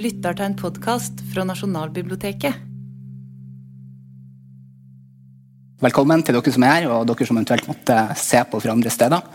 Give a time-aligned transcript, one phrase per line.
[0.00, 2.66] lytter til en podkast fra Nasjonalbiblioteket.
[5.80, 8.92] Velkommen til dere som er her, og dere som eventuelt måtte se på fra andre
[8.92, 9.26] steder.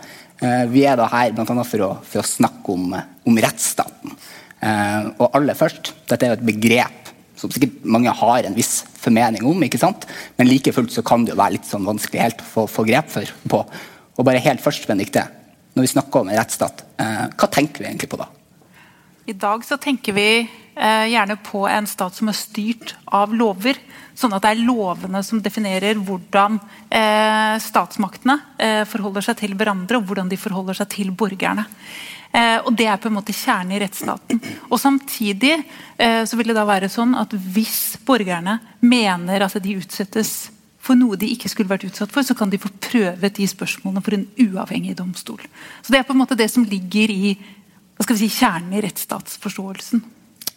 [0.42, 4.14] Eh, vi er da her annet for å, for å snakke om, om rettsstaten.
[4.58, 8.80] Eh, og aller først, dette er jo et begrep som sikkert mange har en viss
[8.98, 10.06] formening om, ikke sant?
[10.38, 12.86] men like fullt så kan det jo være litt sånn vanskelig helt å få, få
[12.88, 13.62] grep for, på.
[14.16, 15.28] Og bare helt først, Benedikte,
[15.76, 18.30] når vi snakker om en rettsstat, eh, hva tenker vi egentlig på da?
[19.26, 20.28] I dag så tenker vi
[20.76, 23.78] gjerne på en stat som er styrt av lover.
[24.16, 26.56] Sånn at det er lovene som definerer hvordan
[26.88, 31.66] eh, statsmaktene eh, forholder seg til hverandre, og hvordan de forholder seg til borgerne.
[32.32, 34.40] Eh, og Det er på en måte kjernen i rettsstaten.
[34.70, 39.76] Og Samtidig eh, så vil det da være sånn at hvis borgerne mener at de
[39.80, 40.50] utsettes
[40.86, 44.04] for noe de ikke skulle vært utsatt for, så kan de få prøvet de spørsmålene
[44.06, 45.42] for en uavhengig domstol.
[45.82, 47.36] Så Det er på en måte det som ligger i
[47.96, 50.02] hva skal vi si, kjernen i rettsstatsforståelsen.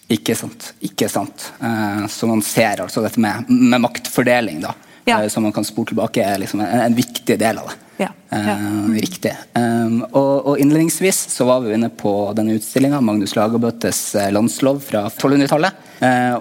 [0.09, 0.71] Ikke sant.
[0.81, 1.52] ikke sant.
[1.61, 4.73] Uh, så man ser altså dette med, med maktfordeling, da,
[5.05, 5.19] ja.
[5.19, 7.77] uh, som man kan spore tilbake, er liksom en, en, viktig del av det.
[7.99, 8.09] Ja.
[8.31, 8.55] Ja.
[8.55, 9.35] Uh, riktig.
[9.59, 14.01] Og, og, Innledningsvis så var vi inne på denne utstillinga, Magnus Lagerbøtes
[14.33, 15.85] landslov fra 1200-tallet.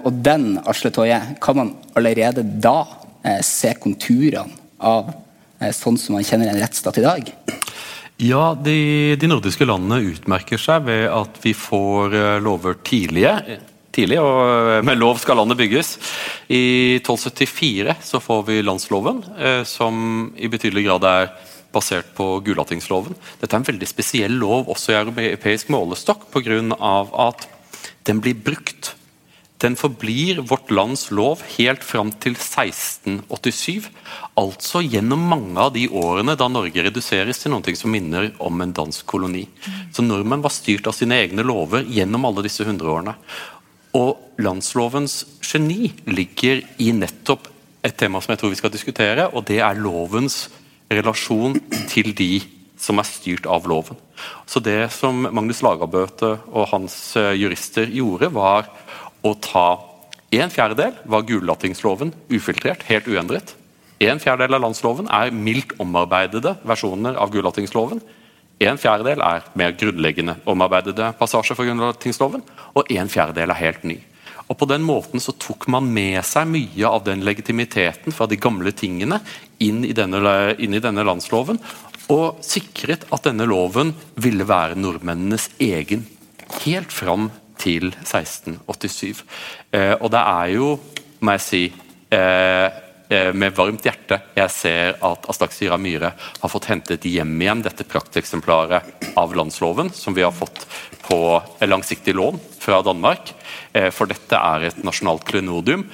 [0.01, 2.77] og den Asle Toje, kan man allerede da
[3.43, 5.11] se konturene av
[5.75, 7.33] sånn som man kjenner en rettsstat i dag?
[8.19, 13.31] Ja, de, de, nordiske landene utmerker seg ved at vi får eh, lover tidlige.
[13.95, 15.93] Tidlig, og eh, Med lov skal landet bygges.
[16.51, 21.31] I 1274 så får vi landsloven, eh, som i betydelig grad er
[21.71, 23.15] basert på Gulatingsloven.
[23.39, 26.59] Dette er en veldig spesiell lov også i europeisk målestokk pga.
[27.29, 27.47] at
[28.03, 28.97] den blir brukt
[29.59, 33.89] den forblir vårt lands lov helt fram til 1687.
[34.39, 38.75] Altså gjennom mange av de årene da Norge reduseres til noe som minner om en
[38.75, 39.45] dansk koloni.
[39.91, 43.17] Så nordmenn var styrt av sine egne lover gjennom alle disse hundreårene.
[43.99, 47.49] Og landslovens geni ligger i nettopp
[47.83, 50.45] et tema som jeg tror vi skal diskutere, og det er lovens
[50.91, 51.57] relasjon
[51.91, 52.39] til de
[52.79, 53.97] som er styrt av loven.
[54.47, 58.69] Så Det som Magnus Lagerbøte og hans eh, jurister gjorde, var
[59.25, 59.69] å ta
[60.29, 63.55] en fjerdedel var Gulatingsloven ufiltrert, helt uendret.
[63.99, 67.99] En fjerdedel av landsloven er mildt omarbeidede versjoner av Gulatingsloven.
[68.59, 72.45] En fjerdedel er mer grunnleggende omarbeidede passasjer fra Gulatingsloven,
[72.77, 73.97] og en fjerdedel er helt ny.
[74.49, 78.37] Og På den måten så tok man med seg mye av den legitimiteten fra de
[78.37, 79.19] gamle tingene
[79.61, 81.61] inn i denne, inn i denne landsloven,
[82.09, 86.07] og sikret at denne loven ville være nordmennenes egen.
[86.65, 89.23] Helt fram til 1687.
[89.75, 90.69] Eh, og det er jo,
[91.19, 91.63] må jeg si,
[92.15, 92.67] eh,
[93.09, 97.63] eh, med varmt hjerte jeg ser at Aslak Sira Myhre har fått hentet hjem igjen
[97.65, 100.65] dette prakteksemplaret av landsloven, som vi har fått
[101.09, 101.19] på
[101.65, 103.33] langsiktig lån fra Danmark.
[103.93, 105.87] For dette er et nasjonalt klenodium,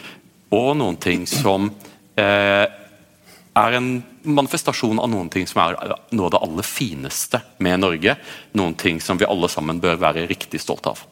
[0.52, 1.70] og noen ting som
[2.16, 3.90] er en
[4.28, 8.18] manifestasjon av noen ting som er noe av det aller fineste med Norge.
[8.60, 11.04] Noen ting som vi alle sammen bør være riktig stolte av.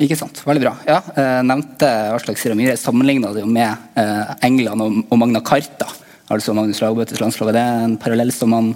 [0.00, 0.40] Ikke sant.
[0.48, 0.72] Veldig bra.
[0.88, 2.76] Ja, jeg nevnte Aslak Sira Myhre.
[2.80, 5.90] Sammenligna det jo med eh, England og, Magna Carta.
[6.32, 7.52] Altså Magnus Lagerbøtes landslag.
[7.52, 8.70] Er det en parallell som man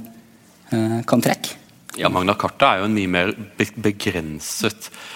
[0.69, 1.57] eh, kan trekke?
[1.97, 5.14] Ja, Magna Carta er jo en mye mer begrenset eh,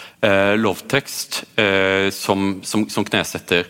[0.58, 3.68] lovtekst eh, som, som, som, knesetter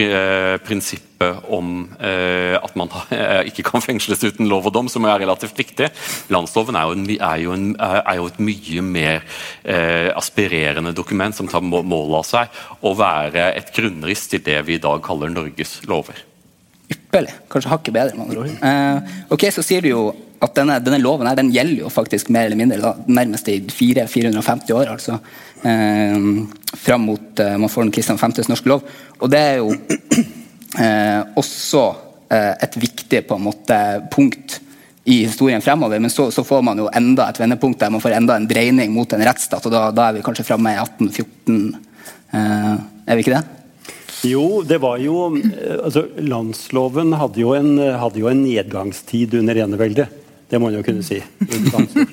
[0.00, 5.04] eh, prinsippet om eh, at man eh, ikke kan fengsles uten lov og dom, som
[5.04, 5.90] er relativt viktig.
[6.32, 7.68] Landsloven er jo, en, er jo, en,
[8.00, 9.20] er jo et mye mer
[9.60, 14.78] eh, aspirerende dokument som tar mål av seg å være et grunnriss til det vi
[14.78, 16.24] i dag kaller Norges lover.
[16.90, 17.36] Ypperlig.
[17.52, 18.56] Kanskje hakket bedre, med andre ord.
[18.56, 20.08] Eh, ok, Så sier du jo
[20.40, 24.72] at denne, denne loven her, den gjelder jo faktisk mer eller mindre nærmest i 450
[24.72, 24.94] år.
[24.94, 25.18] altså
[25.68, 26.16] eh,
[26.80, 28.86] Fram mot eh, man får den Kristian 5.s norske lov.
[29.20, 29.74] Og det er jo
[30.80, 31.84] eh, også
[32.32, 33.78] eh, et viktig på en måte
[34.12, 34.60] punkt
[35.04, 38.18] i historien fremover, men så, så, får man jo enda et vendepunkt der man får
[38.18, 41.72] enda en dreining mot en rettsstat, og da, da er vi kanskje framme i 1814.
[42.36, 42.74] Eh,
[43.08, 43.44] er vi ikke det?
[44.28, 47.72] Jo, det var jo eh, altså, Landsloven hadde jo, en,
[48.02, 50.20] hadde jo en nedgangstid under eneveldet.
[50.50, 51.20] Det må man jo kunne si.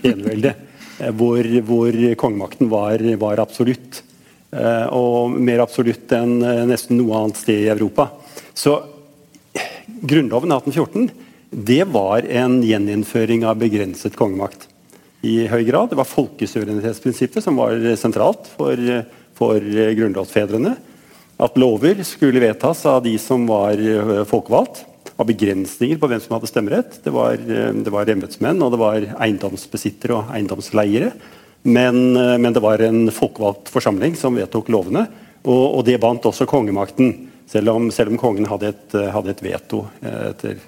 [0.06, 0.54] Enevelde,
[1.00, 4.04] eh, hvor, hvor kongemakten var, var, absolutt.
[4.52, 6.38] Eh, og mer absolutt enn
[6.70, 8.12] nesten noe annet sted i Europa.
[8.54, 8.78] Så
[9.98, 11.10] Grunnloven 1814
[11.50, 14.68] det var en gjeninnføring av begrenset kongemakt.
[15.26, 15.90] i høy grad.
[15.90, 18.78] Det var folkesuverenitetsprinsippet som var sentralt for,
[19.36, 19.58] for
[19.98, 20.76] grunnlovsfedrene.
[21.42, 24.84] At lover skulle vedtas av de som var eh, folkevalgt.
[25.18, 27.00] Av begrensninger på hvem som hadde stemmerett.
[27.02, 31.12] Det var, eh, det var embetsmenn, og det var eiendomsbesittere og eiendomsleiere.
[31.64, 35.08] Men, eh, men, det var en folkevalgt forsamling som vedtok lovene.
[35.44, 39.42] Og, og det bandt også kongemakten, selv om, selv om kongen hadde et, hadde et
[39.42, 40.62] veto eh, etter,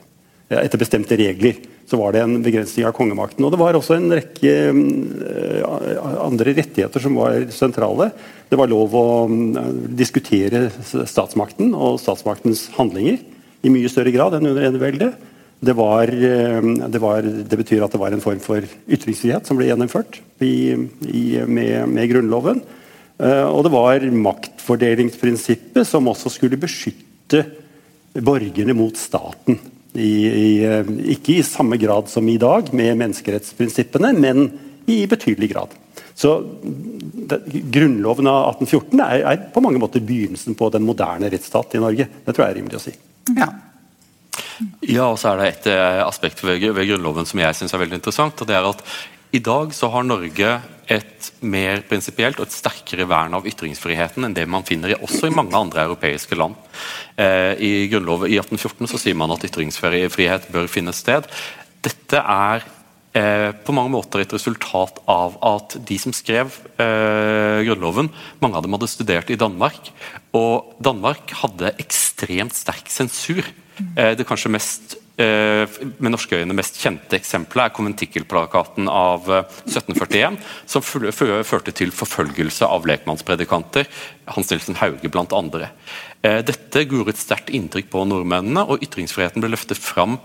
[0.50, 1.62] etter, bestemte regler.
[1.86, 3.46] Så var det en begrensning av kongemakten.
[3.46, 8.12] Og det var også en rekke uh, andre rettigheter som var sentrale.
[8.46, 9.58] Det var lov å uh,
[9.98, 13.18] diskutere statsmakten og statsmaktens handlinger
[13.64, 15.28] i mye større grad enn under eneveldet.
[15.60, 19.68] Det, var, det, var, det, betyr at det var en form for ytringsfrihet som ble
[19.68, 20.72] gjennomført i,
[21.04, 22.62] i, med, med Grunnloven.
[23.20, 27.44] Eh, og det var maktfordelingsprinsippet som også skulle beskytte
[28.24, 29.60] borgerne mot staten.
[30.00, 34.48] I, i, eh, ikke i samme grad som i dag med menneskerettsprinsippene, men
[34.90, 35.76] i betydelig grad.
[36.16, 37.42] Så det,
[37.72, 42.08] Grunnloven av 1814 er, er, på mange måter begynnelsen på den moderne rettsstat i Norge.
[42.26, 42.96] Det tror jeg er rimelig å si.
[43.38, 43.52] Ja.
[44.84, 47.82] Ja, og så er det et eh, aspekt ved, ved Grunnloven som jeg synes er
[47.84, 48.42] veldig interessant.
[48.42, 48.84] og det er at
[49.32, 50.52] I dag så har Norge
[50.90, 55.30] et mer prinsipielt og et sterkere vern av ytringsfriheten enn det man finner i, også
[55.30, 56.58] i mange andre europeiske land.
[57.16, 61.30] Eh, I Grunnloven i 1814 så sier man at ytringsfrihet bør finne sted.
[61.86, 62.66] Dette er
[63.14, 66.50] eh, på mange måter et resultat av at de som skrev
[66.82, 68.10] eh, Grunnloven,
[68.42, 69.94] mange av dem hadde studert i Danmark.
[70.38, 73.46] Og Danmark hadde ekstremt sterk sensur.
[73.96, 75.68] Eh, det kanskje mest Eh,
[76.00, 79.26] med norske øyne mest kjente eksempelet er konventikkelplakaten av
[79.68, 83.90] 1741, eh, som førte til forfølgelse av lekmannspredikanter.
[84.32, 85.72] Hans Nilsen Hauge blant andre.
[86.24, 90.20] Dette gjorde et sterkt inntrykk på nordmennene, og ytringsfriheten ble løftet fram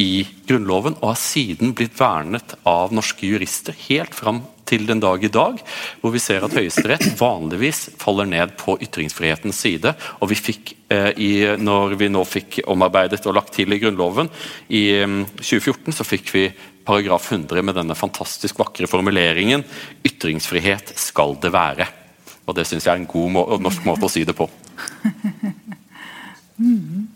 [0.00, 5.22] i Grunnloven, og har siden blitt vernet av norske jurister helt fram til den dag
[5.24, 5.60] i dag,
[6.00, 9.94] hvor vi ser at Høyesterett vanligvis faller ned på ytringsfrihetens side.
[10.20, 14.28] og vi fikk, eh, i, Når vi nå fikk omarbeidet og lagt til i Grunnloven
[14.68, 16.52] i um, 2014, så fikk vi
[16.86, 19.64] paragraf 100 med denne fantastisk vakre formuleringen
[20.04, 21.86] 'Ytringsfrihet skal det være'.
[22.46, 24.48] Og Det syns jeg er en god må norsk måte å si det på.
[26.58, 27.15] mm.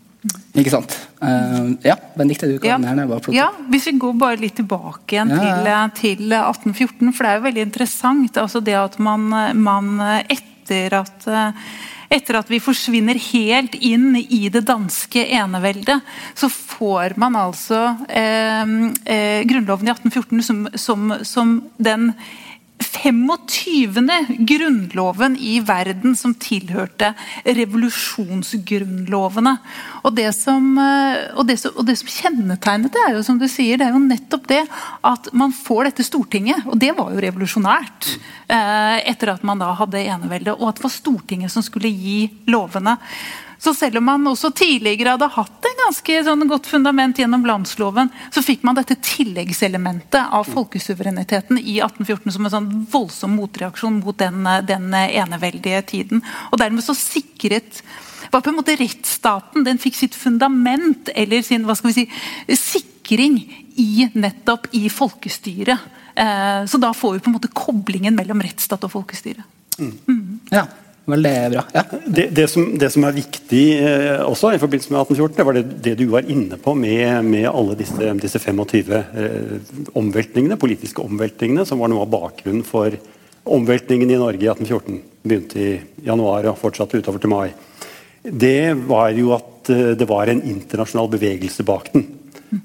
[0.58, 0.96] Ikke sant.
[1.22, 2.94] Uh, ja, Benedicte, du kan ja.
[3.08, 3.36] bare plukke.
[3.36, 5.86] Ja, Hvis vi går bare litt tilbake igjen ja.
[5.94, 8.42] til, til, 1814, for det er jo veldig interessant.
[8.42, 9.96] altså det at man, man
[10.28, 11.30] etter at
[12.10, 16.00] etter at vi forsvinner helt inn i det danske eneveldet,
[16.34, 17.78] så får man altså
[18.08, 18.74] eh,
[19.04, 22.10] eh, Grunnloven i 1814 som, som, som den
[22.80, 24.36] 25.
[24.38, 29.56] grunnloven i verden som tilhørte revolusjonsgrunnlovene.
[30.04, 33.38] Og det, som, eh, og, det som, og det, som, kjennetegnet det, er jo som
[33.40, 34.64] du sier, det er jo nettopp det
[35.06, 36.58] at man får dette Stortinget.
[36.66, 38.00] Og det var jo revolusjonært
[38.48, 40.54] eh, etter at man da hadde eneveldet.
[40.56, 42.94] og at det var Stortinget som skulle gi lovene.
[43.60, 48.08] Så selv om man også tidligere hadde hatt en ganske sånn godt fundament gjennom landsloven,
[48.32, 54.16] så fikk man dette tilleggselementet av folkesuvereniteten i 1814 som en sånn voldsom motreaksjon mot
[54.20, 56.24] den, den eneveldige tiden.
[56.48, 57.82] Og dermed så sikret
[58.32, 62.56] var på en måte rettsstaten den fikk sitt fundament, eller sin hva skal vi si,
[62.56, 63.42] sikring,
[63.80, 65.88] i nettopp i folkestyret.
[66.14, 69.44] Eh, så da får vi på en måte koblingen mellom rettsstat og folkestyre.
[69.80, 69.92] Mm.
[70.08, 70.40] Mm.
[70.52, 70.66] Ja.
[71.08, 71.62] Veldig bra.
[71.74, 71.84] Ja.
[72.06, 75.56] Det, det, som, det, som, er viktig eh, også i forbindelse med 1814, det var
[75.56, 79.56] det, det du var inne på med, med alle disse, disse 25 eh,
[79.98, 82.94] omveltningene, politiske omveltningene, som var noe av bakgrunnen for
[83.50, 85.00] omveltningen i Norge i 1814.
[85.24, 85.72] Begynte i
[86.06, 87.48] januar og fortsatte utover til mai.
[88.22, 92.06] Det var jo at eh, det var en internasjonal bevegelse bak den.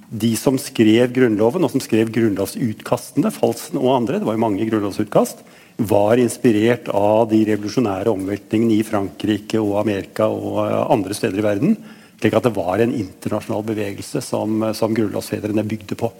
[0.09, 4.65] De som skrev Grunnloven, og som skrev grunnlovsutkastene, Falsen og andre, det var jo mange
[4.65, 5.43] grunnlovsutkast,
[5.77, 11.45] var inspirert av de revolusjonære omveltningene i Frankrike og Amerika og eh, andre steder i
[11.45, 11.75] verden.
[12.19, 16.11] slik at det var en internasjonal bevegelse som, som grunnlovsfedrene bygde på.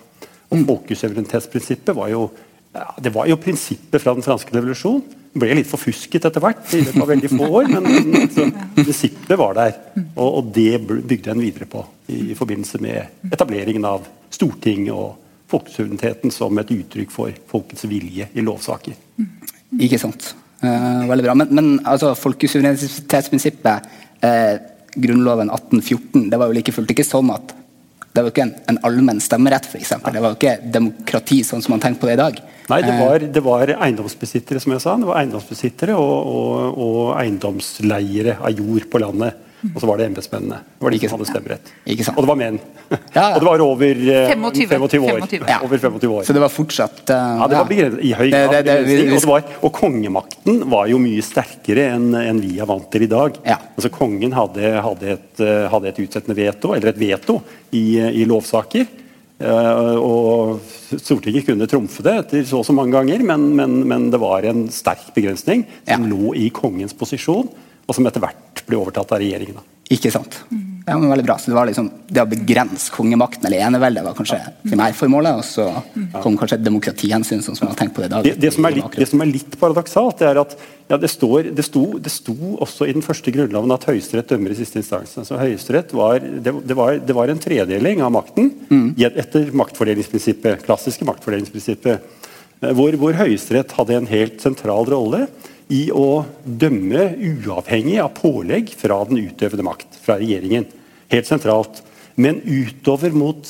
[0.51, 0.65] Og mm.
[0.67, 2.27] Folkesuverenitetsprinsippet var jo,
[2.75, 5.01] ja, det var jo prinsippet fra den franske revolusjon.
[5.35, 7.87] Det ble litt forfusket etter hvert, i løpet av veldig få år, men
[8.21, 8.45] altså,
[8.75, 9.73] prinsippet var der.
[10.15, 15.24] Og, og, det bygde en videre på i, i forbindelse med etableringen av Stortinget og
[15.55, 18.95] folkesuvereniteten som et uttrykk for folkets vilje i lovsaker.
[19.81, 20.33] Ikke sant.
[20.61, 21.35] Eh, veldig bra.
[21.41, 23.91] Men, men altså, folkesuverenitetsprinsippet,
[24.25, 24.55] eh,
[24.95, 27.55] Grunnloven 1814, det var jo like fullt ikke sånn at
[28.15, 29.89] det var jo ikke en, en allmenn stemmerett, f.eks.
[29.99, 32.37] Det var jo ikke demokrati sånn som man tenker på det i dag.
[32.71, 34.93] Nei, det var, det var, eiendomsbesittere, som jeg sa.
[35.01, 39.41] Det var eiendomsbesittere og, og, og eiendomsleiere av jord på landet.
[39.73, 40.57] Og så var det embetsmennene.
[40.77, 41.71] Det var de som hadde stemmerett.
[42.15, 42.59] Og det var menn.
[42.85, 43.27] Ja, ja.
[43.31, 45.21] og det var over eh, 25, 25 år.
[45.25, 45.45] 25.
[45.49, 45.59] Ja.
[45.65, 46.25] Over 25 år.
[46.27, 48.53] Så det var fortsatt uh, Ja, det var begrenset, i høy grad.
[48.53, 52.69] Det, det, det, og, var, og, kongemakten var jo mye sterkere enn en vi er
[52.69, 53.39] vant til i dag.
[53.47, 57.39] Altså Kongen hadde, hadde, et, eh, hadde et utsettende veto, eller et veto,
[57.75, 57.87] i,
[58.21, 58.85] i lovsaker.
[59.35, 60.61] Uh, og
[60.95, 64.45] Stortinget kunne trumfe det etter så og så mange ganger, men, men, men det var
[64.47, 66.11] en sterk begrensning som Ja.
[66.13, 67.49] lå i kongens posisjon,
[67.85, 69.63] og som etter hvert ble overtatt av regjeringen.
[69.93, 70.39] Ikke sant?
[70.85, 71.35] Ja, men veldig bra.
[71.37, 75.65] Så det var liksom det å begrense kongemakten eller eneveldet var kanskje primærformålet, og så
[76.23, 78.25] kom kanskje et demokratihensyn, sånn som man har tenkt på det i dag.
[78.25, 80.53] Det, det, som er litt, det som er litt paradoksalt, det er at
[80.89, 84.53] ja, det, står, det, sto, det sto også i den første grunnloven at Høyesterett dømmer
[84.53, 85.15] i siste instans.
[85.21, 88.87] Altså, Høyesterett var, det, det, var, det var en tredeling av makten mm.
[89.09, 92.21] etter maktfordelingsprinsippet, klassiske maktfordelingsprinsippet,
[92.61, 95.27] eh, hvor, hvor Høyesterett hadde en helt sentral rolle
[95.73, 100.67] i å dømme uavhengig av pålegg fra den utøvende makt, fra regjeringen.
[101.11, 101.81] Helt sentralt.
[102.15, 103.49] Men utover mot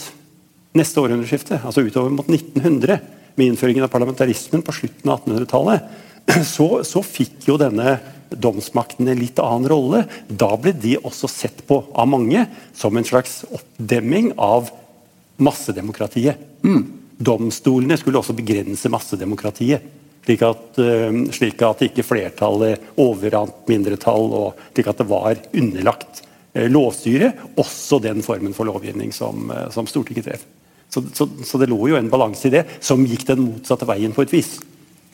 [0.76, 3.00] neste århundreskifte, altså utover mot 1900,
[3.36, 5.90] med innføringen av parlamentarismen på slutten av 1800-tallet,
[6.56, 7.98] så, så fikk jo denne
[8.32, 10.06] domsmakten en litt annen rolle.
[10.28, 12.46] Da ble de også sett på av mange
[12.76, 14.72] som en slags oppdemming av
[15.36, 16.40] massedemokratiet.
[17.16, 19.84] Domstolene skulle også begrense massedemokratiet.
[20.25, 26.25] Slik at, eh, slik at ikke flertallet overrant mindretall, og slik at det var underlagt
[26.55, 30.46] lovstyret, også den formen for lovgivning som, eh, som Stortinget drev.
[30.89, 34.13] Så, så, så det lå jo en balanse i det, som gikk den motsatte veien
[34.15, 34.55] på et vis.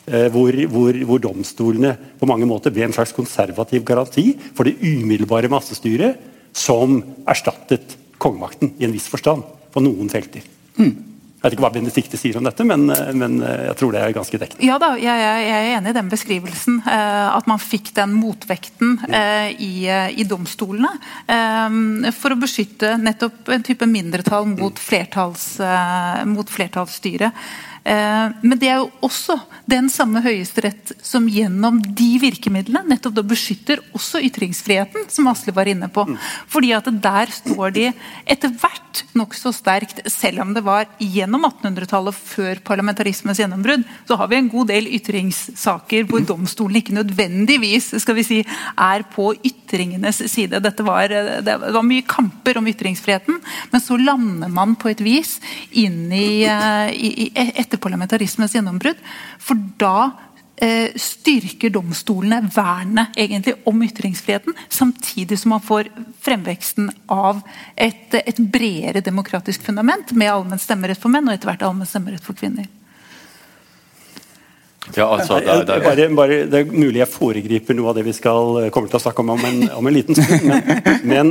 [0.05, 4.77] Eh, hvor, hvor, hvor domstolene på mange måter ble en slags konservativ garanti for det
[4.81, 6.21] umiddelbare massestyret
[6.57, 6.99] som
[7.29, 10.45] erstattet kongemakten i en viss forstand på noen felter.
[11.41, 12.83] Jeg vet ikke hva Benedicte sier om dette, men,
[13.17, 14.61] men eh, jeg tror det er ganske dekkende.
[14.61, 16.75] Ja da, jeg, jeg er enig i den beskrivelsen.
[16.85, 20.93] Eh, at man fikk den motvekten eh, i, i domstolene.
[22.13, 27.33] For å beskytte nettopp en type mindretall mot, flertalls, eh, mot flertallsstyret.
[27.81, 33.23] Eh, men det er jo også den samme Høyesterett som gjennom de virkemidlene nettopp da
[33.25, 36.05] beskytter også ytringsfriheten, som Asle var inne på.
[36.51, 37.87] Fordi at der står de
[38.29, 44.29] etter hvert nokså sterkt, selv om det var gjennom 1800-tallet, før parlamentarismens gjennombrudd, så har
[44.29, 48.39] vi en god del ytringssaker hvor domstolen ikke nødvendigvis skal vi si,
[48.77, 50.61] er på ytringenes side.
[50.61, 53.41] Dette var, det var mye kamper om ytringsfriheten,
[53.73, 55.37] men så lander man på et vis
[55.71, 58.99] inn i, i, i, i etter parlamentarismens gjennombrudd.
[59.39, 60.09] For da
[60.61, 65.89] eh, styrker domstolene vernet egentlig om ytringsfriheten, samtidig som man får
[66.21, 67.39] fremveksten av
[67.79, 72.27] et, et bredere demokratisk fundament med allmenn stemmerett for menn og etter hvert allmenn stemmerett
[72.27, 72.67] for kvinner.
[74.97, 77.99] Ja, altså, det, er- det, er- Bare, bare, det er mulig jeg foregriper noe av
[77.99, 80.41] det vi skal kommer til å snakke om om en, om en liten stund.
[80.49, 81.29] Men, men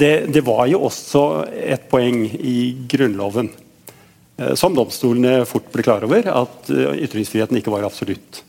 [0.00, 1.22] det, det var jo også
[1.76, 2.56] et poeng i
[2.90, 3.65] Grunnloven, eh,
[4.58, 8.42] som domstolene fort ble klar over, at eh, ytringsfriheten ikke var absolutt.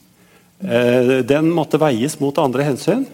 [0.60, 3.06] Eh, Den måtte veies mot andre hensyn.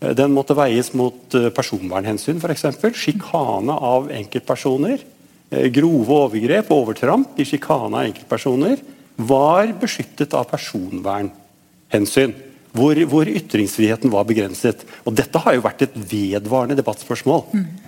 [0.00, 2.64] Eh, Den måtte veies mot eh, personvernhensyn, f.eks.
[2.96, 5.04] Sjikane av enkeltpersoner.
[5.50, 8.80] eh, Grove overgrep og overtramp i sjikane av enkeltpersoner
[9.16, 12.34] var beskyttet av personvernhensyn.
[12.76, 14.82] Hvor, hvor ytringsfriheten var begrenset.
[15.06, 17.44] Og Dette har jo vært et vedvarende debattspørsmål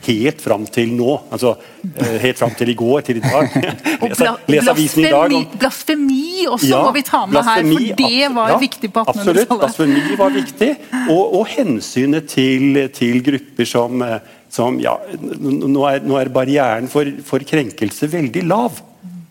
[0.06, 1.18] helt fram til nå.
[1.34, 1.54] Altså
[1.92, 3.52] eh, helt fram til i går, til i dag.
[4.08, 5.34] Les, les avisen i dag.
[5.36, 9.04] om- blasfemi også ja, må vi ta med her, for det var ja, viktig på
[9.04, 9.44] 1800-tallet.
[9.44, 9.54] Absolutt.
[9.60, 10.70] Blasfemi var viktig.
[11.12, 14.18] Og, og hensynet til, til grupper som, eh,
[14.52, 18.80] som ja, nå, er, nå er barrieren for, for krenkelse veldig lav.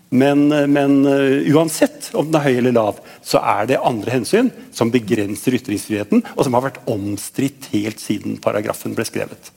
[0.09, 4.15] Men, eh, men eh, uansett om den er høy eller lav, så er det andre
[4.15, 9.51] hensyn som begrenser ytringsfriheten, og som har vært omstridt helt siden paragrafen ble skrevet.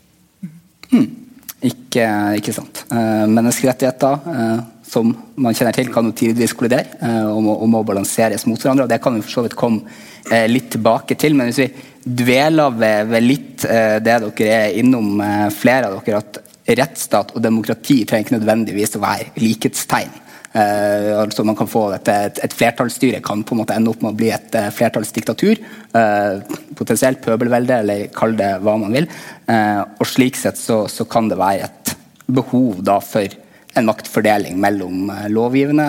[0.90, 2.07] Ikke,
[2.40, 2.85] ikke sant.
[2.90, 8.42] Eh, menneskerettigheter, som man kjenner til, kan jo tidvis kollidere og, må, og må balanseres
[8.49, 8.88] mot hverandre.
[8.88, 11.37] og Det kan vi for så vidt komme litt tilbake til.
[11.38, 15.23] Men hvis vi dveler ved, ved litt det dere er innom,
[15.54, 16.40] flere av dere, at
[16.80, 20.11] rettsstat og demokrati trenger ikke nødvendigvis å være likhetstegn.
[20.52, 24.00] Eh, altså man kan få et, et, et flertallsstyre kan på en måte ende opp
[24.02, 25.61] med å bli et eh, flertallsdiktatur.
[25.95, 29.07] Eh, potensielt pøbelvelde, eller kall det hva man vil.
[29.50, 31.95] Og slik sett så, så kan det være et
[32.30, 33.26] behov da for
[33.78, 35.87] en maktfordeling mellom lovgivende,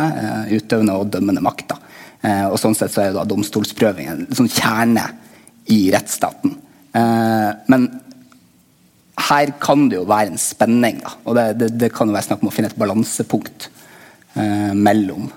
[0.53, 1.81] utøvende og dømmende makter.
[2.21, 5.07] Eh, og sånn sett så er jo da domstolsprøving en sånn kjerne
[5.73, 6.57] i rettsstaten.
[6.91, 7.85] Men
[9.29, 11.13] her kan det jo være en spenning, da.
[11.23, 13.69] Og det, det, det kan jo være snakk om å finne et balansepunkt
[14.35, 15.29] eh, mellom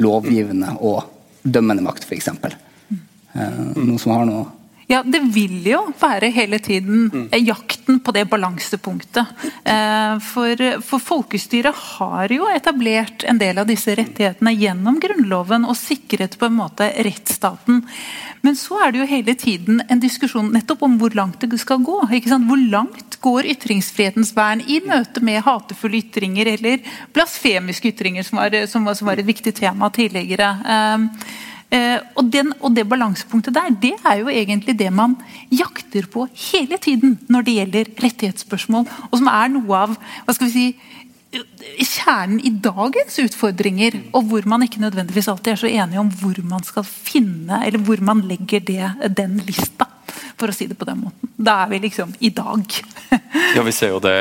[0.00, 1.04] lovgivende og
[1.42, 2.28] dømmende makt, f.eks.
[2.32, 4.50] Eh, noen som har noe
[4.90, 9.30] Ja, det vil jo være hele tiden eh, jakten på det balansepunktet.
[9.64, 15.78] Eh, For, for folkestyret har jo etablert en del av disse rettighetene gjennom Grunnloven og
[15.80, 17.80] sikret på en måte rettsstaten.
[18.44, 21.80] Men så er det jo hele tiden en diskusjon nettopp om hvor langt det skal
[21.80, 22.02] gå.
[22.10, 22.50] ikke sant?
[22.50, 26.82] Hvor langt går ytringsfrihetens vern i møte med hatefulle ytringer eller
[27.14, 30.50] blasfemiske ytringer, som var, som var, som var et viktig tema tidligere.
[30.66, 31.08] Um,
[31.74, 35.16] uh, og, den, og, det balansepunktet der, det er jo egentlig det man
[35.50, 40.50] jakter på hele tiden når det gjelder rettighetsspørsmål, og som er noe av hva skal
[40.50, 40.66] vi si,
[41.32, 46.36] kjernen i dagens utfordringer, og hvor man ikke nødvendigvis alltid er så enige om hvor
[46.44, 49.88] man skal finne, eller hvor man legger det, den lista
[50.38, 51.34] for å si det på den måten.
[51.36, 52.78] Da er vi liksom i dag.
[53.56, 54.16] ja, vi ser jo det,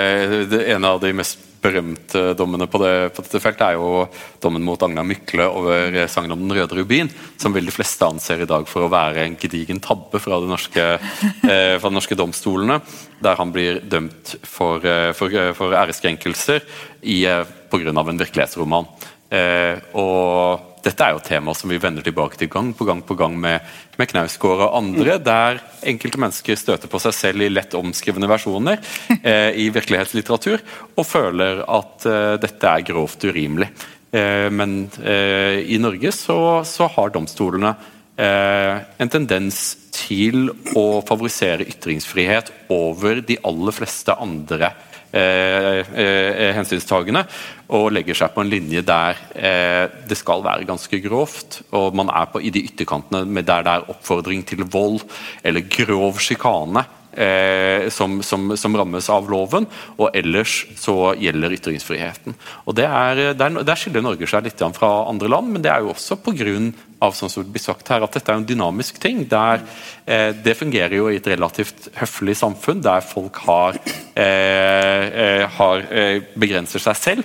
[0.52, 4.06] det En av de mest berømte dommene på, det, på, dette feltet er jo
[4.42, 8.42] dommen mot Agna Mykle over sangen om Den røde rubin, som vel de fleste anser
[8.44, 12.80] i dag for å være en gedigen tabbe fra, norske, eh, fra de norske domstolene,
[13.22, 16.66] der han blir dømt for, eh, for, eh, for æreskrenkelser
[17.04, 17.94] eh, pga.
[17.94, 18.90] en virkelighetsroman.
[19.32, 23.16] Eh, og dette er jo tema som vi vender tilbake til gang på gang på
[23.18, 23.62] gang med,
[24.00, 25.24] med Knausgård og andre, mm.
[25.26, 25.62] der
[25.92, 28.82] enkelte mennesker støter på seg selv i lett omskrivende versjoner
[29.22, 30.64] eh, i virkelighetslitteratur,
[30.98, 33.70] og føler at eh, dette er grovt urimelig.
[34.12, 37.76] Eh, men eh, i Norge så, så har domstolene
[38.18, 47.26] eh, en tendens til å favorisere ytringsfrihet over de aller fleste andre eh, hensynstagende,
[47.72, 51.62] og legger seg på en linje der eh, det skal være ganske grovt.
[51.76, 55.02] Og man er på, i de ytterkantene der det er oppfordring til vold
[55.44, 56.86] eller grov sjikane.
[57.12, 59.66] Eh, som, som, som, rammes av loven,
[60.00, 62.38] og ellers så gjelder ytringsfriheten.
[62.64, 66.22] Og er, der skiller Norge seg litt fra andre land, men det er jo også
[66.24, 66.56] pga
[67.02, 69.24] av sånn som det blir sagt her, at dette er en dynamisk ting.
[69.30, 69.64] der
[70.06, 73.80] eh, Det fungerer jo i et relativt høflig samfunn, der folk har,
[74.16, 77.24] eh, eh har eh, begrenser seg selv.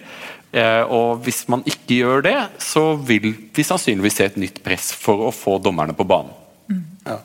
[0.52, 4.92] Eh, og Hvis man ikke gjør det, så vil vi sannsynligvis se et nytt press
[4.96, 6.32] for å få dommerne på banen.
[6.70, 6.84] Mm.
[7.06, 7.20] Ja.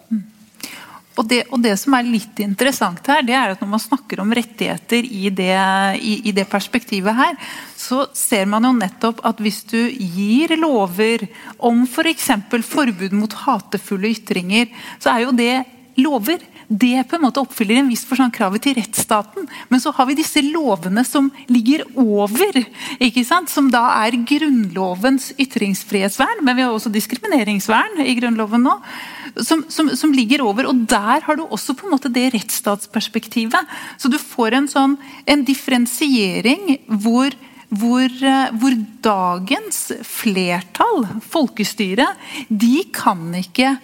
[1.19, 4.21] Og det, og det, som er litt interessant her, det er at når man snakker
[4.23, 5.57] om rettigheter i det,
[5.99, 7.35] i, i det, perspektivet her,
[7.75, 11.27] så ser man jo nettopp at hvis du gir lover
[11.59, 12.29] om f.eks.
[12.51, 14.71] For forbud mot hatefulle ytringer,
[15.03, 15.53] så er jo det
[15.99, 16.39] lover
[16.71, 19.47] det på en måte oppfyller en viss forstand kravet til rettsstaten.
[19.67, 22.61] Men så har vi disse lovene som ligger over,
[22.95, 23.51] ikke sant?
[23.51, 26.45] som da er Grunnlovens ytringsfrihetsvern.
[26.47, 28.77] Men vi har også diskrimineringsvern i Grunnloven nå.
[29.43, 30.69] Som, som, som, ligger over.
[30.71, 33.77] Og der har du også på en måte det rettsstatsperspektivet.
[33.99, 37.35] Så du får en sånn en differensiering hvor
[37.71, 43.77] hvor, eh, hvor, dagens flertall, folkestyret, de kan ikke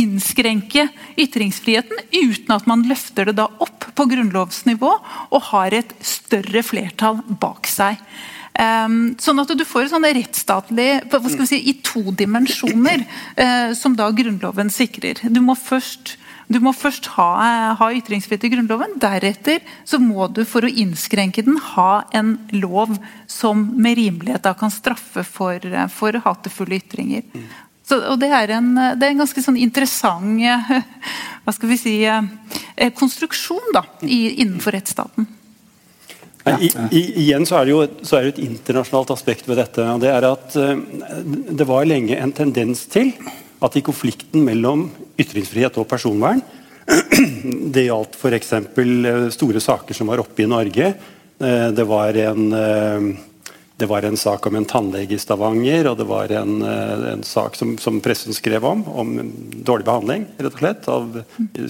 [0.00, 0.88] innskrenke
[1.20, 4.90] ytringsfriheten uten at man løfter det da opp på grunnlovsnivå
[5.30, 7.96] og har et større flertall bak seg.
[8.60, 13.06] Sånn at du får et sånn rettsstatlig hva skal vi si, i to dimensjoner,
[13.38, 15.22] uh, som da Grunnloven sikrer.
[15.32, 16.16] Du må først,
[16.50, 17.30] du må først ha,
[17.78, 18.98] ha, ytringsfrihet i Grunnloven.
[19.00, 22.98] Deretter så må du for å innskrenke den ha en lov
[23.30, 27.24] som med rimelighet da kan straffe for, for hatefulle ytringer.
[27.90, 30.38] Så, og det er, en, det er en ganske sånn interessant
[31.44, 35.26] hva skal vi si, eh, konstruksjon da, i, innenfor rettsstaten.
[36.46, 39.58] I, i, igjen så er, det jo et, så er det et internasjonalt aspekt ved
[39.60, 39.84] dette.
[39.84, 40.70] og det er at uh,
[41.60, 43.12] Det var lenge en tendens til
[43.60, 44.86] at i konflikten mellom
[45.20, 46.40] ytringsfrihet og personvern
[47.74, 48.54] Det gjaldt f.eks.
[48.72, 50.94] Uh, store saker som var oppe i Norge.
[51.40, 52.42] Det var en
[53.80, 57.22] det var en sak om en tannlege i Stavanger, og det var en, eh, en
[57.24, 59.14] sak som, som, pressen skrev om, om
[59.64, 60.88] dårlig behandling, rett og slett.
[60.92, 61.16] Av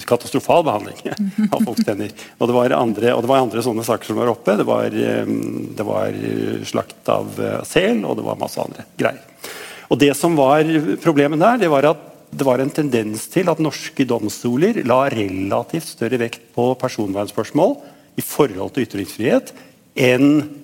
[0.09, 0.99] katastrofal behandling
[1.55, 2.11] av folks tenner.
[2.37, 4.57] Og det, var andre, og det var andre sånne saker som var oppe.
[4.59, 5.33] Det var, eh,
[5.79, 6.19] det var
[6.67, 9.49] slakt av eh, sel, og det var masse andre greier.
[9.91, 10.67] Og Det som var
[11.03, 15.95] problemet der, det var at det var en tendens til at norske domstoler la relativt
[15.95, 17.75] større vekt på personvernspørsmål
[18.19, 19.51] i forhold til ytringsfrihet
[19.99, 20.60] enn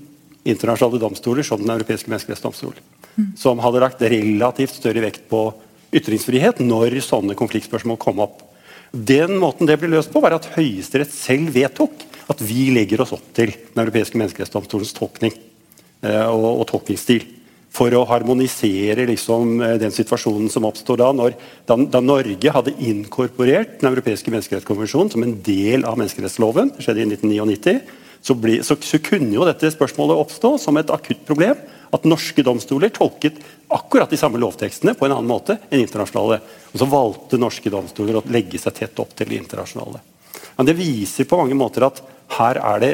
[0.47, 2.75] internasjonale domstoler, som Den europeiske menneskerettsdomstol,
[3.15, 3.31] mm.
[3.37, 5.49] som hadde lagt relativt større vekt på
[5.95, 8.43] ytringsfrihet når sånne konfliktspørsmål kom opp.
[8.91, 13.13] Den måten det ble løst på, var at Høyesterett selv vedtok at vi legger oss
[13.15, 15.33] opp til Den europeiske menneskerettsdomstolens tolkning
[16.03, 17.25] eh, og, og, tolkningsstil.
[17.77, 23.79] For å harmonisere liksom, eh, den situasjonen som oppsto da, da, da Norge hadde inkorporert
[23.81, 26.73] Den europeiske menneskerettskonvensjonen som en del av menneskerettsloven.
[26.75, 30.91] Det skjedde i 1999 så, ble, så, så, kunne jo dette spørsmålet oppstå som et
[30.91, 31.59] akutt problem.
[31.95, 33.37] At norske domstoler tolket
[33.71, 36.41] akkurat de samme lovtekstene på en annen måte enn internasjonale.
[36.73, 40.03] Og så valgte norske domstoler å legge seg tett opp til de internasjonale.
[40.57, 42.01] Men det viser på mange måter at
[42.35, 42.91] her er det,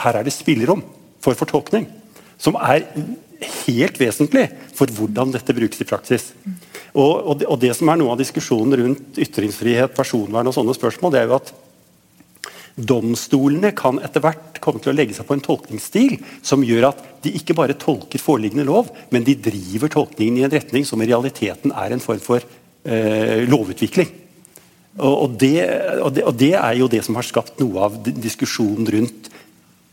[0.00, 0.80] her er det spillerom
[1.20, 1.84] for fortolkning.
[2.40, 2.86] Som er
[3.68, 6.30] helt vesentlig for hvordan dette brukes i praksis.
[6.94, 10.72] Og, og, det, og det som er noe av diskusjonen rundt ytringsfrihet, personvern og sånne
[10.76, 11.52] spørsmål, det er jo at
[12.76, 17.02] Domstolene kan etter hvert komme til å legge seg på en tolkningsstil som gjør at
[17.24, 21.08] de ikke bare tolker foreliggende lov, men de driver tolkningen i en retning som i
[21.10, 24.12] realiteten er en form for eh, lovutvikling.
[25.00, 25.56] Og, og, det,
[26.00, 29.28] og, det, og, det, er jo det som har skapt noe av diskusjonen rundt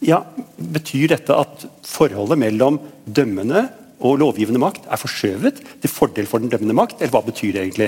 [0.03, 0.19] ja,
[0.57, 3.63] Betyr dette at forholdet mellom dømmende
[4.05, 7.63] og lovgivende makt er forskjøvet til fordel for den dømmende makt, eller hva betyr det
[7.63, 7.87] egentlig?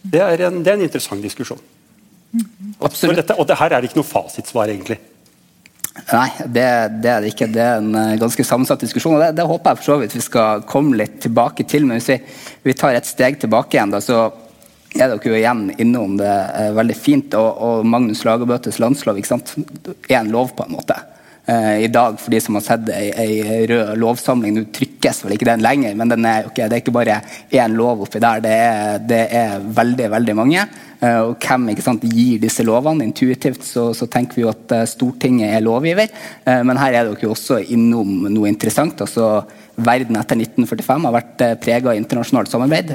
[0.00, 1.60] Det er en, det er en interessant diskusjon.
[2.30, 5.00] Og, dette, og det her er det ikke noe fasitsvar, egentlig.
[6.10, 6.66] Nei, det,
[7.02, 7.48] det, er det ikke.
[7.50, 9.16] Det er en uh, ganske sammensatt diskusjon.
[9.16, 11.86] og det, det, håper jeg for så vidt vi skal komme litt tilbake til.
[11.86, 12.20] Men hvis vi,
[12.70, 14.28] vi tar et steg tilbake igjen, da, så
[14.94, 17.36] er dere jo igjen innom det uh, veldig fint.
[17.38, 19.56] Og, og Magnus Lagerbøtes landslov ikke sant?
[20.08, 20.98] er en lov, på en måte.
[21.50, 25.34] Uh, I dag, for de som har sett ei, ei rød lovsamling, nå trykkes vel
[25.34, 27.16] ikke den lenger, men den er okay, det er ikke bare
[27.50, 30.68] én lov oppi der, det er, det er veldig, veldig mange.
[31.00, 33.06] Eh, og hvem sant, gir disse lovene.
[33.08, 36.10] Intuitivt så, så, tenker vi jo at eh, Stortinget er lovgiver,
[36.44, 39.00] eh, men her er dere jo også innom noe interessant.
[39.00, 39.46] altså
[39.80, 42.92] Verden etter 1945 har vært prega av internasjonalt samarbeid.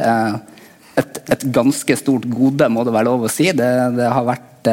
[0.96, 3.50] Et, et, ganske stort gode, må det være lov å si.
[3.58, 4.70] Det, det har vært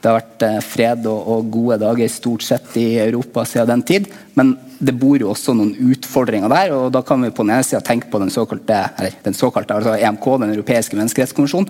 [0.00, 3.82] det har vært eh, fred og, og, gode dager stort sett i Europa siden den
[3.84, 4.06] tid.
[4.38, 6.72] Men det bor jo også noen utfordringer der.
[6.72, 9.76] og Da kan vi på den ene sida tenke på den såkalte, eller den såkalte
[9.76, 11.68] altså EMK, den europeiske menneskerettskonvensjonen,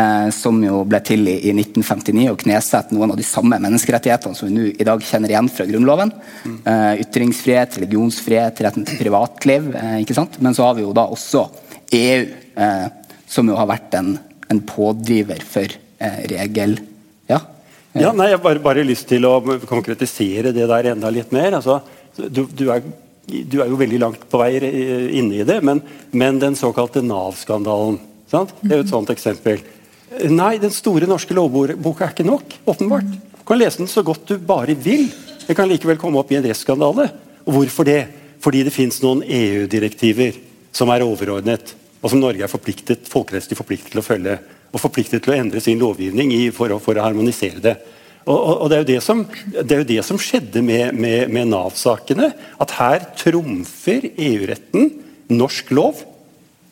[0.00, 4.40] eh, som jo ble til i, i 1959 og knesetter noen av de samme menneskerettighetene
[4.40, 6.14] som vi nå i dag kjenner igjen fra Grunnloven.
[6.48, 9.72] Eh, ytringsfrihet, religionsfrihet, retten til privatliv.
[9.76, 10.40] Eh, ikke sant?
[10.40, 11.44] Men så har vi jo da også
[11.92, 12.88] EU, eh,
[13.28, 14.14] som jo har vært en,
[14.48, 16.78] en pådriver for eh, regel
[18.00, 21.58] ja, nei, Jeg har bare, bare, lyst til å konkretisere det der enda litt mer.
[21.58, 21.80] Altså,
[22.16, 22.82] du, du, er,
[23.26, 25.82] du, er, jo veldig langt på vei inne i det, men,
[26.12, 27.98] men den såkalte Nav-skandalen
[28.30, 29.62] Det er jo et sånt eksempel.
[30.30, 32.58] Nei, den store norske lovboka er ikke nok.
[32.66, 33.08] åpenbart.
[33.36, 35.08] Du kan lese den så godt du bare vil.
[35.46, 37.10] Det kan likevel komme opp i en rettsskandale.
[37.46, 38.00] Og hvorfor det?
[38.42, 40.36] Fordi det fins noen EU-direktiver
[40.74, 44.36] som er overordnet, og som Norge er forpliktet, folkerettslig forpliktet til å følge
[44.72, 47.76] og forpliktet til å endre sin lovgivning i, for, å, for, å, harmonisere det.
[48.26, 49.22] Og, og, og det, er det, som,
[49.54, 52.32] det er jo det som skjedde med, med, med Nav-sakene.
[52.62, 54.90] At her trumfer EU-retten
[55.32, 56.02] norsk lov.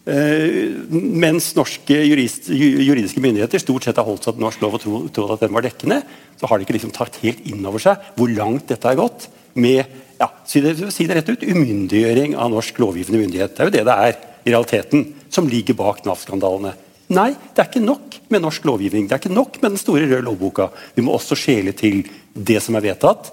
[0.04, 4.82] Uh, mens norske jurist, juridiske myndigheter stort sett har holdt seg til norsk lov og
[4.82, 6.02] trodd tro at den var dekkende,
[6.36, 9.30] så har de ikke liksom tatt helt inn over seg hvor langt dette har gått
[9.56, 9.80] med
[10.18, 13.54] ja, si det, si det rett ut, umyndiggjøring av norsk lovgivende myndighet.
[13.56, 16.74] Det er jo det det er i realiteten, som ligger bak Nav-skandalene.
[17.12, 19.08] Nei, det er ikke nok med norsk lovgivning.
[19.08, 20.70] Det er ikke nok med den store røde lovboka.
[20.96, 23.28] Vi må også skjele til det som er vedtatt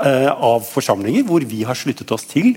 [0.00, 2.54] eh, av forsamlinger hvor vi har sluttet oss til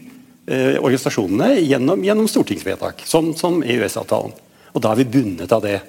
[0.47, 4.31] eh, organisasjonene gjennom, gjennom, stortingsvedtak, sånn som EØS-avtalen.
[4.73, 5.81] Og da er vi bundet av det.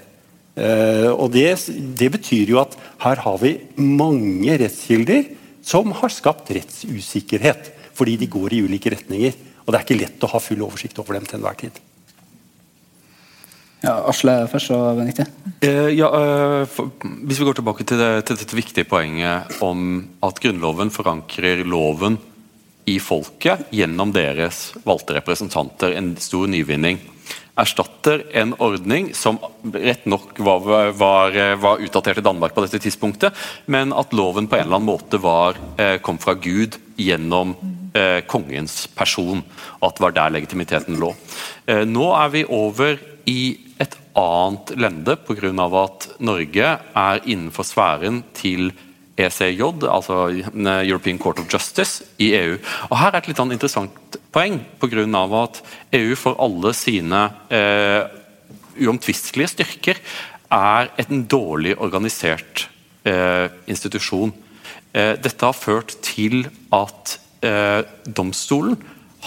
[0.59, 2.75] Eh, og det, det, betyr jo at
[3.07, 5.31] her har vi mange rettskilder
[5.65, 9.39] som har skapt rettsusikkerhet, fordi de går i ulike retninger.
[9.65, 11.79] Og det er ikke lett å ha full oversikt over dem til enhver tid.
[13.85, 15.27] Ja, Asle først, og Benedicte.
[15.61, 16.93] Eh, ja, eh, for,
[17.29, 22.17] hvis vi går tilbake til, det, til dette viktige poenget om at Grunnloven forankrer loven
[22.89, 27.01] i folket gjennom deres valgte representanter, en stor nyvinning.
[27.61, 29.39] Erstatter en ordning som
[29.77, 33.37] rett nok var, var, var, utdatert i Danmark på dette tidspunktet,
[33.71, 37.55] men at loven på en eller annen måte var, eh, kom fra Gud gjennom
[37.95, 39.45] eh, kongens person,
[39.79, 41.13] og at det var der legitimiteten lå.
[41.71, 42.99] Eh, nå er vi over
[43.31, 45.51] i et annet lende pga.
[45.83, 48.73] at Norge er innenfor sfæren til
[49.17, 50.43] ECJ, altså
[50.83, 52.57] European Court of Justice, i EU.
[52.91, 55.05] Og Her er et litt interessant poeng, pga.
[55.43, 58.03] at EU for alle sine eh,
[58.83, 60.01] uomtvistelige styrker
[60.51, 62.69] er en dårlig organisert
[63.05, 64.33] eh, institusjon.
[64.93, 68.79] Eh, dette har ført til at eh, domstolen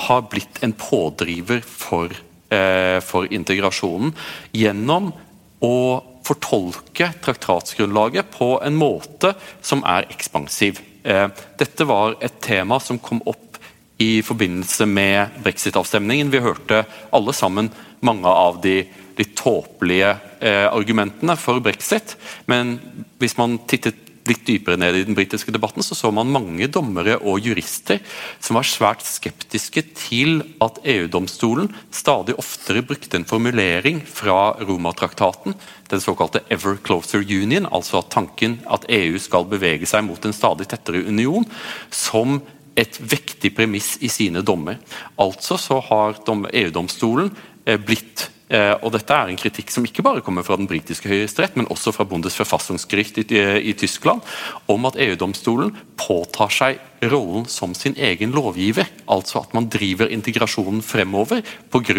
[0.08, 4.14] har blitt en pådriver for Eh, for integrasjonen
[4.56, 5.10] gjennom
[5.60, 5.78] å
[6.28, 10.82] fortolke traktatsgrunnlaget på en måte som er ekspansiv.
[11.08, 11.28] Eh,
[11.60, 13.60] dette var et tema som kom opp
[14.04, 16.32] i forbindelse med brexit-avstemningen.
[16.34, 16.84] Vi hørte
[17.16, 17.72] alle sammen
[18.06, 18.82] mange av de
[19.18, 22.14] litt tåpelige eh, argumentene for brexit.
[22.46, 22.78] Men
[23.22, 27.18] hvis man tittet litt dypere ned i den britiske debatten, så så man mange dommere
[27.18, 28.02] og jurister
[28.44, 35.56] som var svært skeptiske til at EU-domstolen stadig oftere brukte en formulering fra Romatraktaten,
[35.90, 40.68] den såkalte 'ever closer union', altså tanken at EU skal bevege seg mot en stadig
[40.68, 41.46] tettere union,
[41.92, 42.42] som
[42.76, 44.78] et vektig premiss i sine dommer.
[45.18, 46.20] Altså så har
[46.54, 47.32] EU-domstolen
[47.66, 51.58] eh, blitt og dette er en kritikk som ikke bare kommer fra den britiske høyesterett,
[51.60, 53.26] men også fra Bundesverfassungsgericht i,
[53.60, 54.24] i, Tyskland,
[54.72, 58.88] om at EU-domstolen påtar seg rollen som sin egen lovgiver.
[59.12, 61.98] Altså at man driver integrasjonen fremover pga.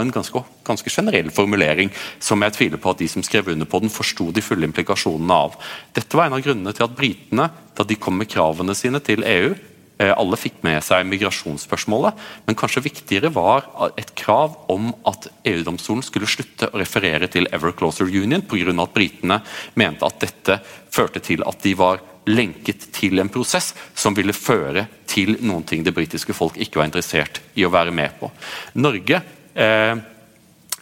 [0.00, 3.80] en ganske, ganske generell formulering, som jeg tviler på at de som skrev under på
[3.80, 5.60] den, forsto de fulle implikasjonene av.
[5.92, 9.24] Dette var en av grunnene til at britene, da de kom med kravene sine til
[9.24, 9.71] EU, Eh,
[10.10, 13.68] alle fikk med seg migrasjonsspørsmålet, men kanskje viktigere var
[14.00, 18.72] et krav om at EU-domstolen skulle slutte å referere til Ever Closer Union pga.
[18.82, 19.40] at britene
[19.74, 20.58] mente at dette
[20.90, 25.82] førte til at de var lenket til en prosess som ville føre til noen ting
[25.82, 28.30] det britiske folk ikke var interessert i å være med på.
[28.78, 29.20] Norge
[29.54, 29.94] eh,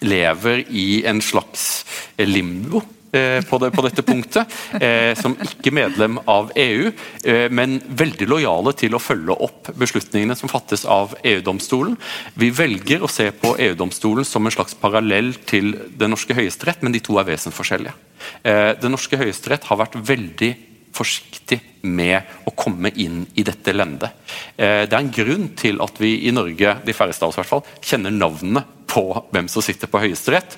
[0.00, 1.84] lever i en slags
[2.20, 6.92] limbo Eh, på, det, på, dette punktet, eh, som ikke medlem av EU,
[7.24, 11.98] eh, men veldig lojale til å følge opp beslutningene som fattes av EU-domstolen.
[12.38, 16.94] Vi velger å se på EU-domstolen som en slags parallell til den norske høyesterett, men
[16.94, 17.96] de to er vesensforskjellige.
[18.44, 20.54] Eh, den norske høyesterett har vært veldig
[20.94, 24.12] forsiktig med å komme inn i dette lendet.
[24.56, 27.42] Eh, det er en grunn til at vi i Norge de færreste av oss i
[27.42, 30.56] hvert fall, kjenner navnene på hvem som sitter på Høyesterett,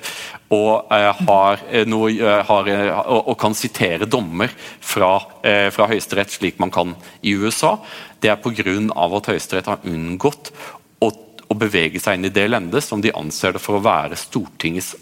[0.53, 2.11] og, eh, har eh, noe,
[2.49, 2.71] har,
[3.05, 5.15] og, kan sitere dommer fra,
[5.71, 7.77] fra Høyesterett slik man kan i USA.
[8.19, 8.77] Det er pga.
[9.17, 10.51] at Høyesterett har unngått
[10.99, 11.11] å,
[11.47, 14.95] å bevege seg inn i det lendet som de anser det for å være Stortingets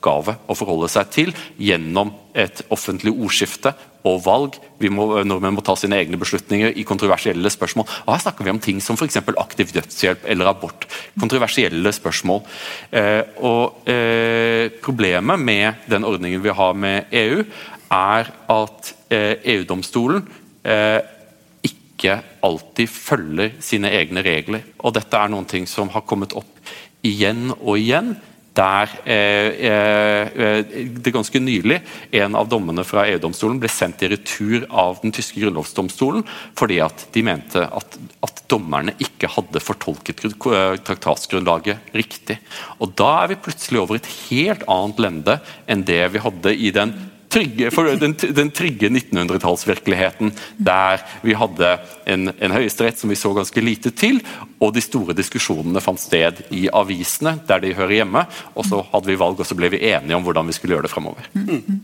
[0.00, 3.74] oppgave å forholde seg til gjennom et offentlig ordskifte
[4.08, 4.56] og valg.
[4.80, 7.86] Må, nordmenn må ta sine egne beslutninger i kontroversielle spørsmål.
[8.06, 9.20] Og her snakker vi om ting som f.eks.
[9.36, 10.86] aktiv dødshjelp eller abort.
[11.20, 12.42] Kontroversielle spørsmål.
[12.90, 17.44] Eh, og eh, Problemet med den ordningen vi har med EU,
[17.90, 20.22] er at eh, EU-domstolen
[20.64, 21.00] eh,
[21.66, 24.64] ikke alltid følger sine egne regler.
[24.80, 26.62] Og dette er noen ting som har kommet opp
[27.04, 28.14] igjen og igjen
[28.56, 31.78] der eh, eh, eh, det ganske nylig
[32.18, 36.24] en av dommene fra EU-domstolen ble sendt i retur av den tyske grunnlovsdomstolen
[36.58, 42.40] fordi at de mente at, at dommerne ikke hadde fortolket traktatsgrunnlaget riktig.
[42.82, 45.38] Og Da er vi plutselig over et helt annet lende
[45.70, 46.96] enn det vi hadde i den
[47.30, 51.72] trygge, den, den, trygge 1900-tallsvirkeligheten der vi hadde
[52.10, 54.20] en, en høyesterett som vi så ganske lite til,
[54.58, 58.24] og de store diskusjonene fant sted i avisene, der de hører hjemme.
[58.54, 60.88] Og så hadde vi valg, og så ble vi enige om hvordan vi skulle gjøre
[60.88, 61.30] det fremover.
[61.34, 61.80] Mm.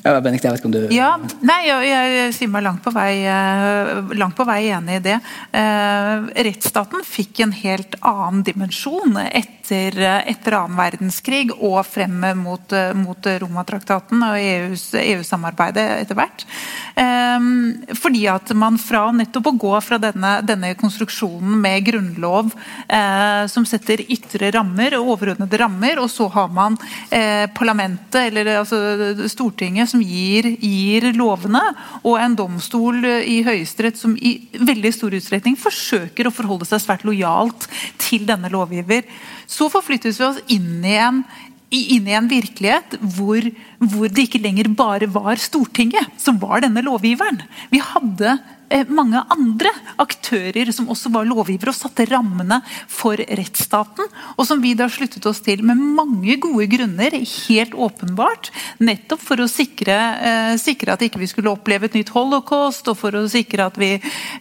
[0.00, 1.10] Ja, Benedikt, jeg vet ikke om du Ja,
[1.44, 5.16] nei, jeg, jeg sier meg langt på, vei, eh, langt på vei enig i det.
[5.52, 13.28] Eh, rettsstaten fikk en helt annen dimensjon etter, etter annen verdenskrig og frem mot, mot
[13.42, 16.46] Romatraktaten og EU-samarbeidet EU etter hvert.
[16.96, 22.54] Eh, fordi at man fra nettopp å gå fra denne, denne konstruksjonen med grunnlov
[22.88, 26.80] eh, som setter ytre rammer, overordnede rammer, og så har man
[27.54, 28.78] parlamentet, eller altså
[29.28, 31.62] Stortinget som gir, gir, lovene,
[32.04, 37.06] og en domstol i Høyesterett som i veldig stor utstrekning forsøker å forholde seg svært
[37.08, 37.68] lojalt
[38.00, 39.06] til denne lovgiver.
[39.50, 41.24] Så forflyttes vi oss inn i en,
[41.74, 43.44] inn i en virkelighet hvor,
[43.82, 47.42] hvor, det ikke lenger bare var Stortinget som var denne lovgiveren.
[47.74, 48.59] Vi hadde Eh,
[48.90, 54.08] mange andre aktører som også var lovgivere og satte rammene for rettsstaten.
[54.36, 58.50] Og som vi da sluttet oss til med mange gode grunner, helt åpenbart.
[58.82, 62.98] Nettopp for å sikre, eh, sikre at ikke vi skulle oppleve et nytt holocaust, og
[62.98, 63.92] for å sikre at vi,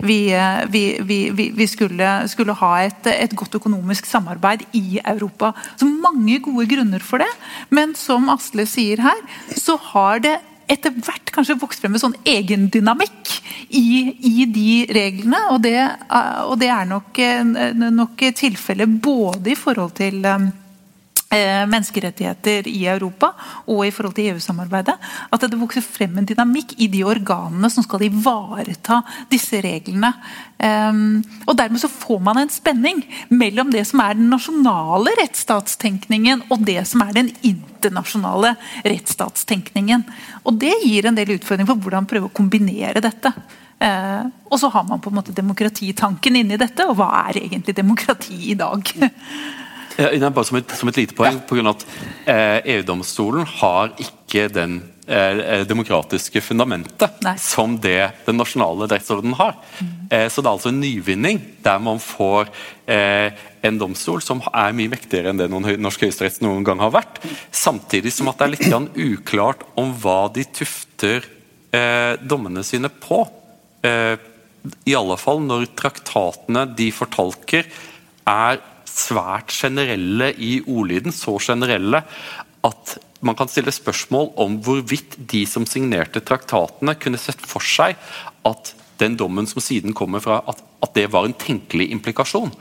[0.01, 5.53] vi, eh, vi, vi skulle, skulle, ha et, et, godt økonomisk samarbeid i Europa.
[5.79, 7.29] Så mange gode grunner for det.
[7.69, 9.19] Men som Asle sier her,
[9.55, 10.37] så har det
[10.69, 13.33] etter hvert kanskje vokst frem en sånn egendynamikk
[13.75, 15.41] i, i de reglene.
[15.53, 15.75] Og det,
[16.45, 17.19] og det er nok,
[17.89, 20.68] nok tilfellet både i forhold til Eh,
[21.29, 23.31] menneskerettigheter i Europa
[23.69, 24.95] og i forhold til EU-samarbeidet.
[25.29, 30.09] At det vokser frem en dynamikk i de organene som skal ivareta disse reglene.
[30.57, 36.47] Ehm, og Dermed så får man en spenning mellom det som er den nasjonale rettsstatstenkningen
[36.49, 40.05] og det som er den internasjonale rettsstatstenkningen.
[40.45, 43.33] Og Det gir en del utfordringer for hvordan prøve å kombinere dette.
[43.79, 47.77] Eh, og så har man på en måte demokratitanken inni dette, og hva er egentlig
[47.77, 48.83] demokrati i dag?
[49.99, 51.83] Ja, bare som et, som et, lite poeng, på grunn av at
[52.29, 54.77] eh, EU-domstolen har ikke den
[55.09, 57.33] eh, eh, demokratiske fundamentet Nei.
[57.41, 59.57] som det den nasjonale rettsordenen har.
[59.79, 59.89] Mm.
[60.07, 62.47] Eh, så det er altså en nyvinning der man får
[62.87, 63.35] eh,
[63.65, 67.19] en domstol som er mye mektigere enn det noen norsk høyesterett noen gang har vært.
[67.51, 71.27] Samtidig som at det er litt uklart om hva de tufter
[71.75, 73.25] eh, dommene sine på.
[73.79, 77.67] I alle fall når traktatene de fortolker,
[78.29, 78.59] er
[78.99, 81.15] svært generelle i ordlyden.
[81.15, 82.03] Så generelle
[82.67, 87.97] at man kan stille spørsmål om hvorvidt de som signerte traktatene, kunne sett for seg
[88.47, 92.51] at den dommen som siden kommer fra, at, at det var en tenkelig implikasjon.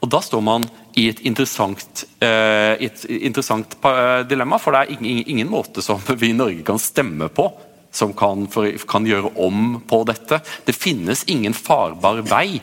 [0.00, 3.78] Og Da står man i et interessant, eh, et interessant
[4.28, 7.48] dilemma, for det er ingen, ingen, måte som vi i Norge kan stemme på
[7.96, 10.42] som kan, for, kan gjøre om på dette.
[10.66, 12.58] Det finnes ingen farbar vei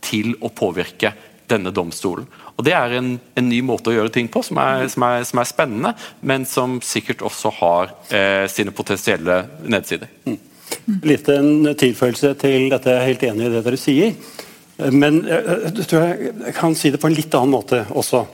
[0.00, 1.12] til å påvirke
[1.48, 2.24] denne domstolen.
[2.58, 5.22] Og Det er en, en, ny måte å gjøre ting på som er, som, er,
[5.28, 5.92] som er, spennende,
[6.26, 10.10] men som sikkert også har eh, sine potensielle nedsider.
[10.26, 10.38] Mm.
[11.06, 14.16] Litt en tilføyelse til dette, jeg er helt enig i det dere sier.
[14.94, 18.24] Men jeg, jeg tror jeg kan si det på en litt annen måte også.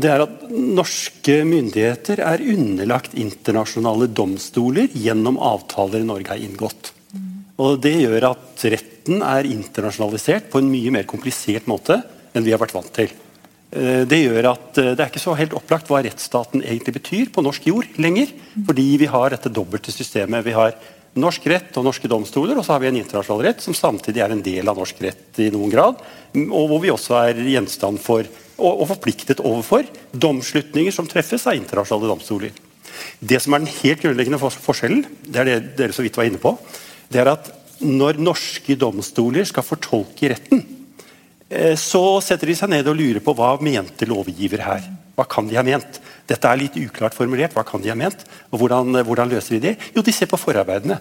[0.00, 6.90] Det er at Norske myndigheter er underlagt internasjonale domstoler gjennom avtaler Norge har inngått.
[7.62, 12.00] Og Det gjør at retten er internasjonalisert på en mye mer komplisert måte
[12.32, 13.12] enn vi har vært vant til.
[13.72, 17.30] Eh, det gjør at eh, det er ikke så helt opplagt hva rettsstaten egentlig betyr
[17.32, 18.34] på norsk jord lenger.
[18.68, 20.44] Fordi vi har dette dobbelte systemet.
[20.44, 20.76] Vi har
[21.18, 24.32] norsk rett og norske domstoler, og så har vi en internasjonal rett som samtidig er
[24.32, 26.00] en del av norsk rett i noen grad.
[26.42, 32.12] Og hvor vi også er gjenstand for, og, forpliktet overfor, domslutninger som treffes av internasjonale
[32.14, 32.54] domstoler.
[33.20, 36.40] Det som er den helt grunnleggende forskjellen, det er det dere så vidt var inne
[36.40, 36.54] på,
[37.12, 37.50] det er at
[37.82, 40.62] når norske domstoler skal fortolke retten,
[41.76, 44.84] så setter de seg ned og lurer på hva mente lovgiver her.
[45.16, 45.98] Hva kan de ha ment?
[46.28, 47.52] Dette er litt uklart formulert.
[47.52, 48.24] Hva kan de ha ment?
[48.50, 49.74] Og hvordan, eh, hvordan løser de det?
[49.94, 51.00] Jo, de ser på forarbeidene.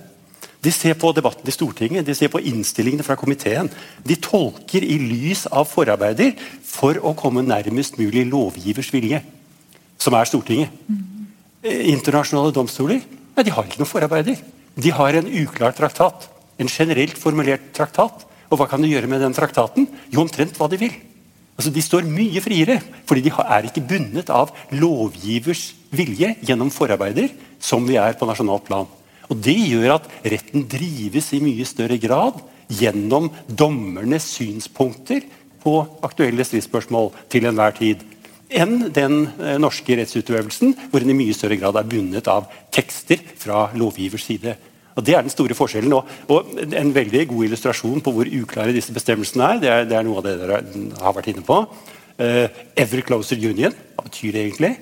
[0.62, 3.70] De ser på debatten i Stortinget, de ser på innstillingene fra komiteen.
[4.06, 9.24] De tolker i lys av forarbeider for å komme nærmest mulig lovgivers vilje,
[9.98, 10.70] som er Stortinget.
[10.86, 11.26] Mm.
[11.64, 14.38] Internasjonale domstoler nei, de har ikke noen forarbeider.
[14.78, 16.30] De har en uklar traktat.
[16.60, 19.88] En generelt formulert traktat og hva kan du gjøre med den traktaten?
[20.12, 20.94] Jo, omtrent hva de vil.
[21.56, 27.32] Altså, De står mye friere, fordi de er ikke bundet av lovgivers vilje gjennom forarbeider,
[27.62, 28.90] som vi er på nasjonalt plan.
[29.32, 35.24] Og Det gjør at retten drives i mye større grad gjennom dommernes synspunkter
[35.62, 38.04] på aktuelle stridsspørsmål til enhver tid
[38.52, 43.22] enn den eh, norske rettsutøvelsen, hvor en i mye større grad er bundet av tekster
[43.40, 44.58] fra lovgivers side.
[44.96, 45.94] Og Det er den store forskjellen.
[45.94, 49.98] Og, og, En veldig god illustrasjon på hvor uklare disse bestemmelsene er, det er, det
[49.98, 50.62] er noe av det dere
[51.02, 51.62] har vært inne på.
[52.22, 54.76] Uh, ever closer union, hva betyr det egentlig?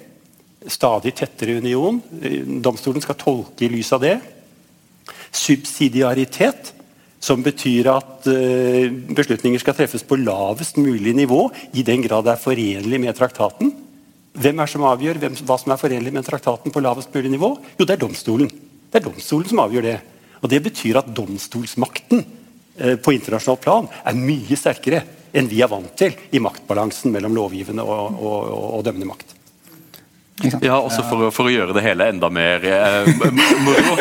[0.67, 2.02] Stadig tettere union.
[2.19, 4.17] Eh, domstolen skal tolke i lys av det.
[5.32, 6.74] Subsidiaritet,
[7.24, 11.45] som betyr at uh, beslutninger skal treffes på lavest mulig nivå,
[11.78, 13.72] i den grad det er forenlig med traktaten.
[14.39, 17.54] Hvem er som avgjør hvem, hva som er forenlig med traktaten på lavest mulig nivå?
[17.78, 18.52] Jo, det er domstolen.
[18.89, 19.97] Det er domstolen som avgjør det.
[20.41, 22.23] Og Det betyr at domstolsmakten
[22.78, 25.04] eh, på internasjonalt plan er mye sterkere
[25.36, 29.36] enn vi er vant til i maktbalansen mellom lovgivende og, og, og, og dømmende makt.
[30.63, 33.10] Ja, også for, for, å gjøre det hele enda mer eh,
[33.65, 33.97] moro,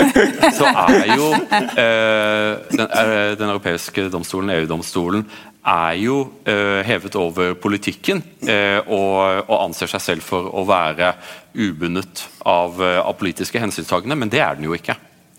[0.54, 5.24] så er jo eh, den, er, den, europeiske domstolen, EU-domstolen,
[5.68, 11.12] er jo eh, hevet over politikken eh, og, og, anser seg selv for å være
[11.58, 14.96] ubundet av, eh, av politiske hensynstagende, men det er den jo ikke.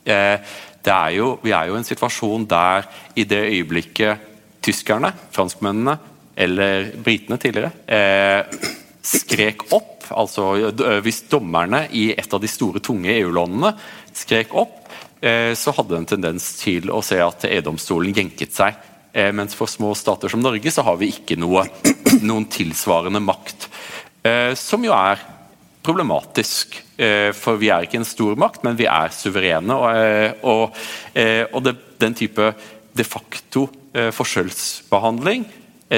[0.10, 2.88] Er jo, vi er jo i en situasjon der
[3.20, 4.28] i det øyeblikket
[4.66, 5.98] tyskerne, franskmennene
[6.40, 7.72] eller britene tidligere
[9.06, 10.72] skrek opp altså
[11.04, 13.74] Hvis dommerne i et av de store, tunge EU-landene
[14.18, 14.88] skrek opp,
[15.22, 18.80] så hadde det en tendens til å se at EU-domstolen jenket seg.
[19.38, 21.68] Mens for små stater som Norge så har vi ikke noe,
[22.30, 23.70] noen tilsvarende makt.
[24.58, 25.22] Som jo er
[25.86, 26.80] problematisk.
[27.38, 29.78] For vi er ikke en stor makt, men vi er suverene.
[29.78, 30.84] Og, og,
[31.54, 32.52] og det, den type
[32.98, 35.46] de facto forskjellsbehandling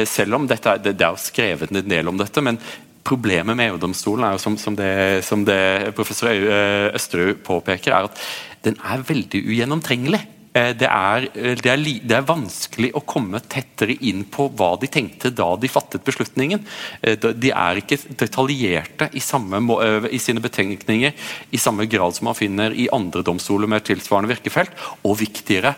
[0.08, 2.60] selv om dette, det, det er skrevet en del om dette, men
[3.08, 8.10] Problemet med EU-domstolen er jo som, som, det, som det professor eh, Østerud påpeker, er
[8.12, 8.22] at
[8.66, 10.22] den er veldig ugjennomtrengelig.
[10.54, 14.74] Eh, det er, eh, det, er, det er, vanskelig å komme tettere inn på hva
[14.82, 16.66] de tenkte da de fattet beslutningen.
[17.02, 19.64] De er ikke detaljerte i, samme,
[20.12, 21.16] i sine betenkninger
[21.50, 24.76] i samme grad som man finner i andre domstoler med tilsvarende virkefelt.
[25.08, 25.76] Og viktigere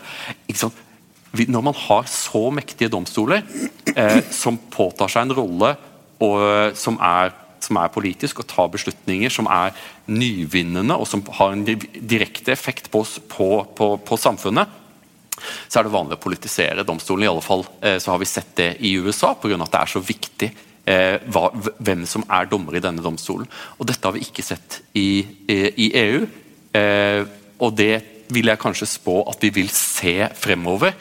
[1.34, 3.42] Når man har så mektige domstoler
[3.96, 5.74] eh, som påtar seg en rolle
[6.24, 9.74] og, som, er, som, er, politisk, og tar beslutninger som er
[10.10, 14.80] nyvinnende og som har en direkte effekt på, på, på, på samfunnet,
[15.68, 17.26] så er det vanlig å politisere domstolen.
[17.26, 19.58] I alle fall eh, så har vi sett det i USA, pga.
[19.58, 20.50] at det er så viktig
[20.86, 21.16] eh,
[21.78, 23.48] hvem som er dommer i denne domstolen.
[23.78, 26.24] Og Dette har vi ikke sett i, i, EU.
[26.74, 27.22] Eh,
[27.62, 27.94] og det
[28.34, 30.94] vil jeg kanskje spå at vi vil se fremover.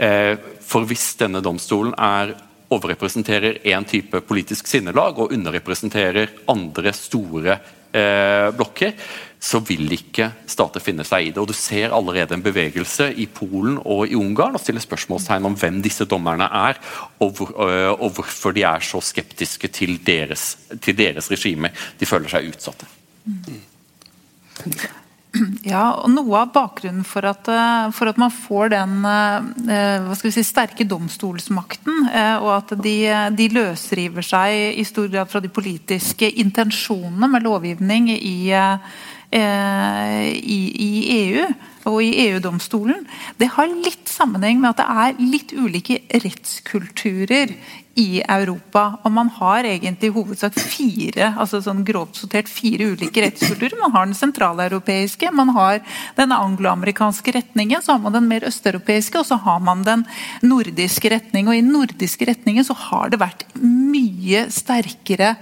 [0.00, 2.36] Eh, for hvis denne domstolen er
[2.70, 7.56] overrepresenterer én type politisk sinnelag og underrepresenterer andre store
[7.92, 8.94] eh, blokker,
[9.40, 11.40] så vil ikke stater finne seg i det.
[11.40, 15.56] Og Du ser allerede en bevegelse i Polen og i Ungarn og stiller spørsmålstegn om
[15.58, 16.80] hvem disse dommerne er,
[17.18, 20.56] og, hvor, øh, og hvorfor de er så skeptiske til deres,
[20.86, 21.72] deres regime.
[22.00, 22.86] De føler seg utsatte.
[25.72, 30.44] Ja, og Noe av bakgrunnen for at, eh, for at man får den eh, si,
[30.46, 32.96] sterke domstolsmakten, eh, og at de,
[33.36, 38.50] de, løsriver seg i stor grad fra de politiske intensjonene med lovgivning i,
[39.30, 41.44] i, i EU
[41.88, 43.06] og i EU-domstolen,
[43.40, 47.54] det har litt sammenheng med at det er litt ulike rettskulturer
[48.00, 48.82] i Europa.
[49.04, 53.78] Og man har egentlig i hovedsak fire altså sånn grovt sortert fire ulike rettskulturer.
[53.80, 55.80] Man har den sentraleuropeiske, man har
[56.18, 60.06] den angloamerikanske retningen, så har man den mer østeuropeiske, og så har man den
[60.44, 61.48] nordiske retning.
[61.48, 65.36] Og i den nordiske retningen så har det vært mye sterkere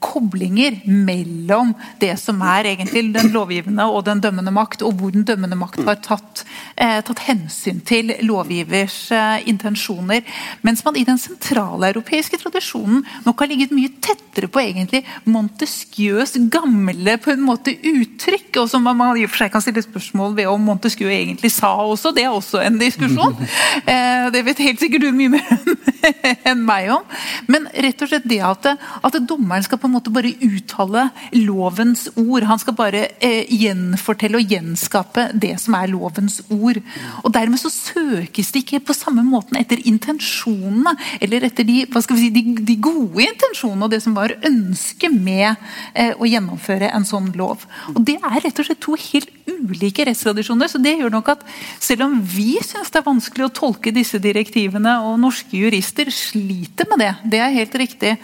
[0.00, 5.26] koblinger mellom det som er egentlig den lovgivende og den dømmende makt, og hvor den
[5.28, 6.44] dømmende makt har tatt,
[6.76, 10.24] eh, tatt hensyn til lovgivers eh, intensjoner.
[10.66, 17.16] Mens man i den sentraleuropeiske tradisjonen nok har ligget mye tettere på egentlig Montesquieus gamle
[17.20, 20.50] på en måte uttrykk, og som man i og for seg kan stille spørsmål ved
[20.50, 22.14] om Montesquieu egentlig sa også.
[22.16, 23.36] Det er også en diskusjon.
[23.90, 25.46] Eh, det vet helt sikkert du mye mer
[26.48, 27.04] enn meg om.
[27.50, 32.06] Men rett og slett det at, at dommeren skal på en måte bare uttale lovens
[32.14, 32.46] ord.
[32.48, 36.80] Han skal bare eh, gjenfortelle og gjenskape det som er lovens ord.
[37.24, 42.30] Og Dermed så søkes det ikke på samme måten etter intensjonene, eller etter de, si,
[42.34, 45.50] de, de gode intensjonene og det som var ønsket med
[45.94, 47.66] eh, å gjennomføre en sånn lov.
[47.94, 50.70] Og Det er rett og slett to helt ulike rettstradisjoner.
[50.70, 51.44] så det gjør nok at
[51.80, 56.88] Selv om vi syns det er vanskelig å tolke disse direktivene, og norske jurister sliter
[56.90, 58.16] med det, det er helt riktig,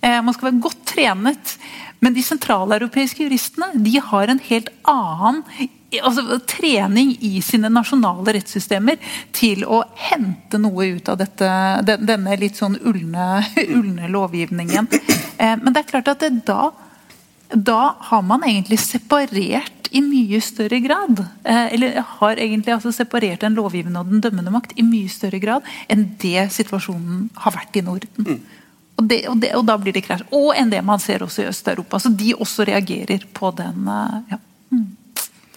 [0.00, 1.54] man skal være godt trenet.
[1.98, 5.42] Men de sentraleuropeiske juristene de har en helt annen
[5.96, 9.00] altså, trening i sine nasjonale rettssystemer
[9.36, 11.48] til å hente noe ut av dette,
[11.98, 13.40] denne litt sånn ulne,
[13.78, 14.90] ulne lovgivningen.
[15.38, 16.70] Eh, men det er klart at det, da,
[17.54, 21.24] da har man egentlig separert i mye større grad.
[21.44, 25.40] Eh, eller har egentlig altså separert den lovgivende og den dømmende makt i mye større
[25.42, 28.26] grad enn det situasjonen har vært i Norden.
[28.26, 28.57] Mm.
[28.98, 30.24] Og, det, og, det, og, da blir det krasj.
[30.34, 32.00] Og enn det man ser også i Øst-Europa.
[32.02, 34.38] Så de også reagerer på den eh, ja.
[34.74, 34.88] Mm.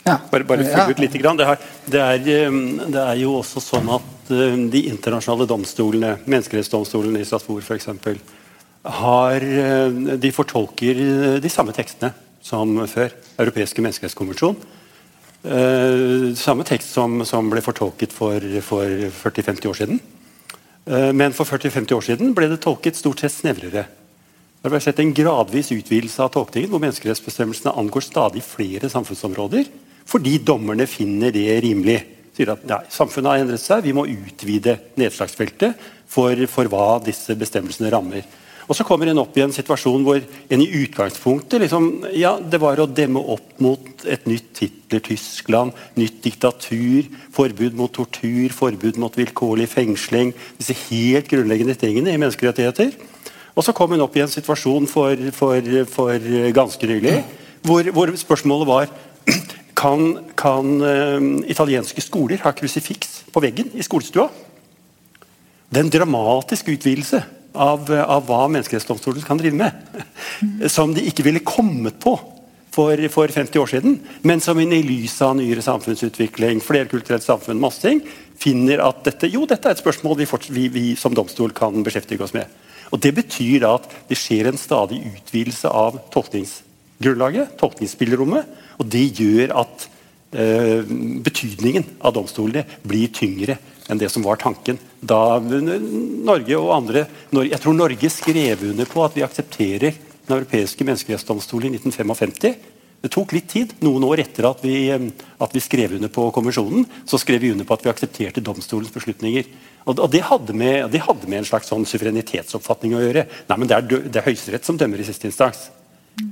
[0.06, 0.18] Ja.
[0.30, 1.16] Bare, bare følge ut litt.
[1.18, 6.14] Det, er, det, er, eh, det, er, jo også sånn at eh, de internasjonale domstolene,
[6.28, 7.90] menneskerettsdomstolen i Strasbourg f.eks.,
[8.82, 9.44] har
[10.18, 10.98] De fortolker
[11.38, 13.14] de samme tekstene som før.
[13.38, 14.56] Europeiske menneskerettskonvensjon.
[16.42, 20.02] Samme tekst som, som ble fortolket for, for 40-50 år siden.
[20.92, 23.86] Eh, men for 40-50 år siden ble det tolket stort sett snevrere.
[24.62, 29.72] Det har sett en gradvis utvidelse av tolkningen, hvor menneskerettsbestemmelsene angår stadig flere samfunnsområder,
[30.06, 32.02] fordi dommerne finner det rimelig.
[32.36, 35.80] Sier at nei, Samfunnet har endret seg, vi må utvide nedslagsfeltet
[36.12, 38.28] for, for hva disse bestemmelsene rammer.
[38.70, 42.60] Og så kommer en opp i en situasjon hvor en i utgangspunktet liksom, ja, det
[42.62, 49.18] var å demme opp mot et nytt Hitler-Tyskland, nytt diktatur, forbud mot tortur, forbud mot
[49.18, 50.36] vilkårlig fengsling.
[50.60, 52.94] Disse helt grunnleggende tingene i menneskerettigheter.
[53.56, 57.20] Og så kom hun opp i en situasjon for, for, for ganske nylig
[57.62, 58.88] hvor, hvor, spørsmålet var
[59.82, 60.06] kan,
[60.40, 64.32] kan uh, italienske skoler ha krusifiks på veggen i skolestua.
[65.70, 67.22] Det er en dramatisk utvidelse
[67.54, 69.98] av, av hva Menneskerettighetsdomstolen kan drive med.
[70.76, 72.16] Som de ikke ville kommet på
[72.72, 77.84] for, for 50 år siden, men som i lys av nyere samfunnsutvikling, flerkulturelt samfunn, masse
[77.84, 78.00] ting,
[78.40, 82.24] finner at dette, jo, dette er et spørsmål vi, vi, vi som domstol kan beskjeftige
[82.24, 82.48] oss med.
[82.92, 88.48] Og Det betyr at det skjer en stadig utvidelse av tolkningsgrunnlaget, tolkningsspillerommet,
[88.80, 89.91] og det gjør at
[90.32, 93.58] betydningen av domstolene blir tyngre
[93.92, 99.04] enn det som var tanken da Norge og andre Jeg tror Norge skrev under på
[99.04, 102.56] at vi aksepterer Den europeiske menneskerettsdomstol i 1955.
[103.02, 103.74] Det tok litt tid.
[103.82, 107.66] Noen år etter at vi, at vi, skrev under på konvensjonen, så skrev vi under
[107.66, 109.50] på at vi aksepterte domstolens beslutninger.
[109.88, 113.26] Og, og det, hadde med, det, hadde med, en slags sånn suverenitetsoppfatning å gjøre.
[113.50, 115.72] Nei, men Det er, det er Høyesterett som dømmer i siste instans.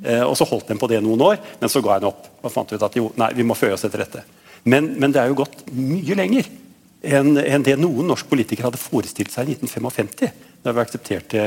[0.04, 2.28] Eh, og Så holdt den på det noen år, men så ga en opp.
[2.42, 4.24] og fant ut at jo, nei, vi må føre oss etter dette.
[4.64, 6.48] Men, men det er jo gått mye lenger
[7.00, 10.32] enn en det noen norsk politiker hadde forestilt seg i 1955,
[10.64, 11.44] da vi aksepterte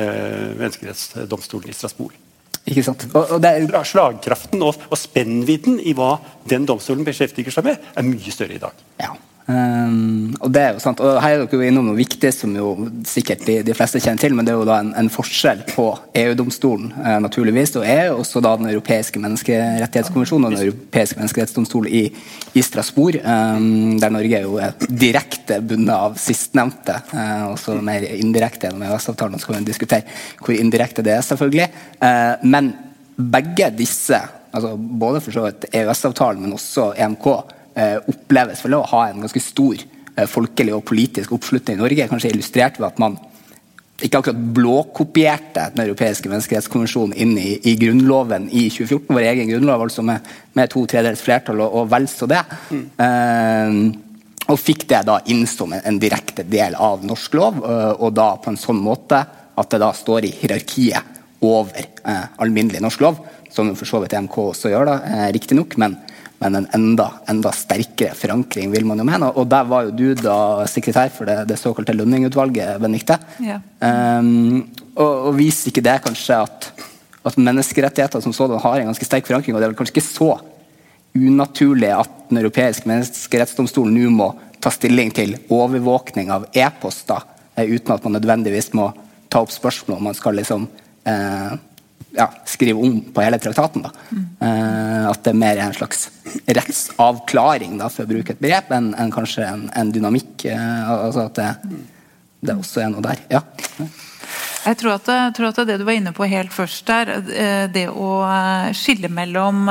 [0.61, 2.15] menneskerettsdomstolen i Strasbourg.
[2.63, 3.05] Ikke sant?
[3.11, 3.67] Og, og er...
[3.89, 6.15] Slagkraften og, og spennvidden i hva
[6.49, 8.85] den domstolen beskjeftiger seg med, er mye større i dag.
[9.03, 9.13] Ja.
[9.43, 12.53] Um, og det er jo sant, og Her er dere jo innom noe viktig som
[12.55, 15.65] jo sikkert de, de fleste kjenner til, men det er jo da en, en forskjell
[15.73, 15.87] på
[16.21, 22.05] EU-domstolen eh, naturligvis, og EU, også da Den europeiske menneskerettighetskonvensjonen og Den europeiske menneskerettighetsdomstol i,
[22.55, 28.07] i Strasbourg, um, der Norge er jo er direkte bundet av sistnevnte, eh, også mer
[28.15, 29.43] indirekte gjennom EØS-avtalen.
[29.43, 30.07] Så kan vi diskutere
[30.39, 31.67] hvor indirekte det er, selvfølgelig.
[31.99, 32.71] Eh, men
[33.19, 34.23] begge disse,
[34.53, 37.29] altså både for så vidt EØS-avtalen, men også EMK,
[37.75, 42.09] eh, oppleves det å ha en ganske stor eh, folkelig og politisk oppslutning i Norge.
[42.11, 43.19] Kanskje illustrert ved at man
[44.03, 49.85] ikke akkurat blåkopierte Den europeiske menneskerettskonvensjonen inn i, i, Grunnloven i 2014, vår egen grunnlov,
[49.85, 50.27] altså med,
[50.59, 52.41] med to tredjedels flertall og, og vel så det.
[52.73, 52.89] Mm.
[53.07, 54.11] Eh,
[54.51, 58.15] og fikk det da inn som en, en direkte del av norsk lov, uh, og
[58.17, 59.21] da på en sånn måte
[59.53, 63.21] at det da står i hierarkiet over uh, alminnelig norsk lov,
[63.53, 65.99] som for så vidt EMK også gjør, da, eh, riktignok, men
[66.43, 69.31] men en enda, enda, sterkere forankring, vil man jo mene.
[69.39, 70.37] Og der var jo du da
[70.71, 73.19] sekretær for det, det såkalte Lønning-utvalget, Benedicte.
[73.43, 73.61] Ja.
[73.79, 74.65] Um,
[74.97, 76.71] og, og, viser ikke det kanskje at,
[77.23, 80.33] at menneskerettigheter som sådan har en ganske sterk forankring, og det er kanskje ikke så
[81.13, 84.31] unaturlig at Den europeiske menneskerettsdomstolen nå må
[84.63, 87.21] ta stilling til overvåkning av e-poster,
[87.55, 88.87] eh, uten at man nødvendigvis må
[89.29, 90.65] ta opp spørsmål om man skal liksom
[91.05, 91.53] eh,
[92.17, 93.87] ja, skrive om på hele traktaten.
[94.11, 94.25] Mm.
[94.45, 96.07] Eh, at det er mer en slags
[96.47, 100.47] rettsavklaring, da, for å bruke et begrep, enn en kanskje en, en dynamikk.
[100.53, 101.51] Eh, altså at det,
[102.43, 103.23] det også er noe der.
[103.33, 103.45] Ja.
[104.63, 107.89] Jeg tror at, tror at, det du var inne på helt først der, eh, det
[107.91, 109.67] å eh, skille mellom,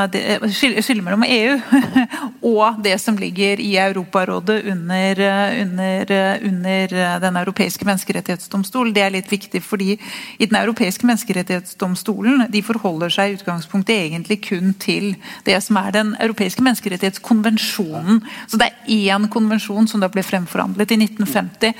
[0.51, 1.53] skille, skille mellom EU
[2.51, 5.21] og det som ligger i Europarådet under,
[5.61, 6.11] under,
[6.49, 9.61] under Den europeiske menneskerettighetsdomstol, det er litt viktig.
[9.63, 15.15] fordi i Den europeiske menneskerettighetsdomstolen de forholder seg i utgangspunktet egentlig kun til
[15.47, 18.19] det som er Den europeiske menneskerettighetskonvensjonen.
[18.47, 21.73] Så det er én konvensjon som da ble fremforhandlet i 1950.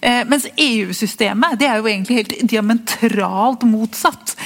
[0.00, 4.36] Eh, mens EU-systemet det er jo egentlig helt diametralt motsatt.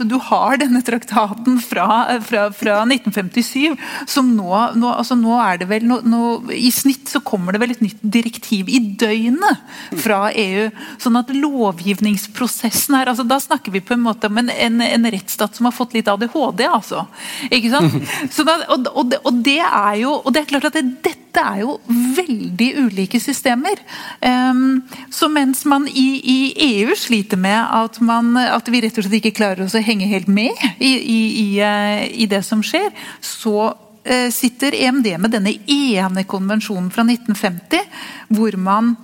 [0.00, 1.86] Du har denne traktaten fra,
[2.26, 3.76] fra, fra 1957
[4.10, 6.22] som nå, nå, altså nå er det vel nå,
[6.54, 10.68] I snitt så kommer det vel et nytt direktiv i døgnet fra EU.
[11.02, 15.10] Sånn at lovgivningsprosessen her altså Da snakker vi på en måte om en, en, en
[15.12, 17.06] rettsstat som har fått litt ADHD, altså.
[17.50, 17.96] Ikke sant?
[18.50, 21.60] At, og, og, og, det er jo og det er klart at det, dette er
[21.62, 21.76] jo
[22.16, 23.78] veldig ulike systemer.
[24.24, 24.82] Um,
[25.14, 26.38] så mens man i, i
[26.70, 29.84] EU sliter med med at, man, at, vi rett og slett ikke klarer oss å
[29.84, 32.90] henge helt med i, i, i, eh, i det som skjer,
[33.24, 33.72] så
[34.04, 38.02] eh, sitter EMD med denne ene konvensjonen fra 1950,
[38.38, 38.96] hvor man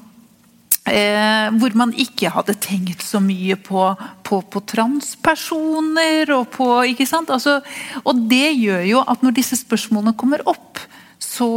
[0.87, 3.89] Eh, hvor man ikke hadde tenkt så mye på,
[4.23, 6.69] på, på transpersoner og på?
[6.87, 7.57] Altså,
[8.05, 10.79] og det gjør jo at når disse spørsmålene kommer opp,
[11.19, 11.49] så,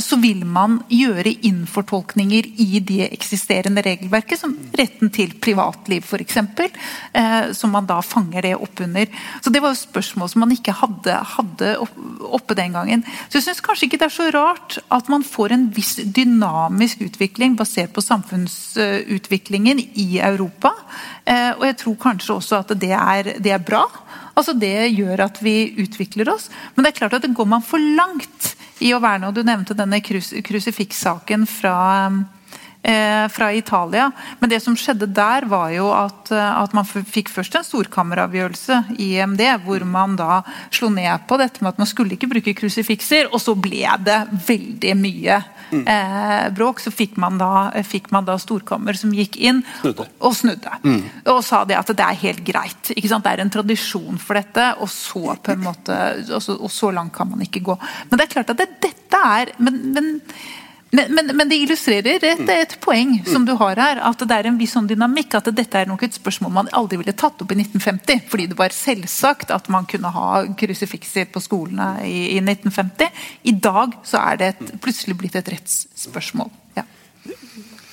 [0.00, 7.50] så, vil man gjøre innfortolkninger i det eksisterende regelverket, som retten til privatliv f.eks., eh,
[7.56, 9.10] som man da fanger det opp under.
[9.44, 11.74] Så Det var jo spørsmål som man ikke hadde, hadde
[12.24, 13.04] oppe den gangen.
[13.28, 17.04] Så jeg syns kanskje ikke det er så rart at man får en viss dynamisk
[17.04, 20.72] utvikling basert på samfunnsutviklingen i Europa.
[21.28, 23.84] Eh, og jeg tror kanskje også at det er, det er bra.
[24.32, 26.48] Altså Det gjør at vi utvikler oss.
[26.74, 29.04] Men det er klart at det går man for langt i og
[29.34, 32.12] Du nevnte denne krus, krusifikssaken fra,
[32.82, 34.10] eh, fra Italia.
[34.40, 39.14] Men det som skjedde der, var jo at, at man fikk først en storkammeravgjørelse i
[39.18, 43.30] EMD, hvor man da slo ned på dette med at man skulle ikke bruke krusifikser,
[43.32, 45.61] og så ble det veldig mye eh,
[46.56, 50.06] bråk, så fikk man, da, fikk man, da, storkammer som gikk inn snudde.
[50.20, 50.72] og snudde.
[50.84, 51.02] Mm.
[51.32, 52.92] Og sa det at det er helt greit.
[52.92, 57.30] Det er en tradisjon for dette, og så, måte, og så, og så langt kan
[57.30, 57.78] man ikke gå.
[58.10, 60.12] Men det er klart at det, dette er men, men
[60.94, 64.00] men, men, men, det illustrerer et, et, poeng som du har her.
[64.04, 65.38] At det er en viss sånn dynamikk.
[65.38, 68.26] At dette er nok et spørsmål man aldri ville tatt opp i 1950.
[68.28, 73.22] Fordi det var selvsagt at man kunne ha krusifikser på skolene i, i 1950.
[73.48, 76.52] I dag så er det et, plutselig blitt et rettsspørsmål.
[76.76, 76.84] Ja.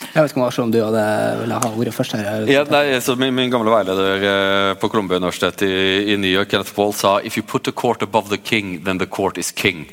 [0.09, 1.05] Jeg vet ikke om du hadde
[1.39, 2.17] ville ha ordet først.
[2.19, 2.49] her.
[2.51, 2.83] Ja, nei,
[3.21, 5.71] min, min, gamle veileder eh, på Columbia universitet i,
[6.11, 8.99] i New York, Kenneth Paul, sa «If you put the court above the king, then
[8.99, 9.87] the court is king».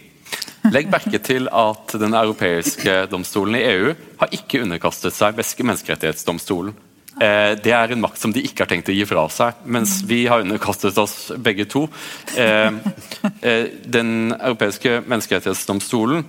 [0.72, 6.74] Legg merke til at Den europeiske domstolen i EU har ikke underkastet seg menneskerettighetsdomstolen.
[7.16, 10.02] Eh, det er en makt som de ikke har tenkt å gi fra seg, mens
[10.08, 11.86] vi har underkastet oss begge to.
[12.36, 12.68] Eh,
[13.40, 16.26] eh, den europeiske menneskerettighetsdomstolen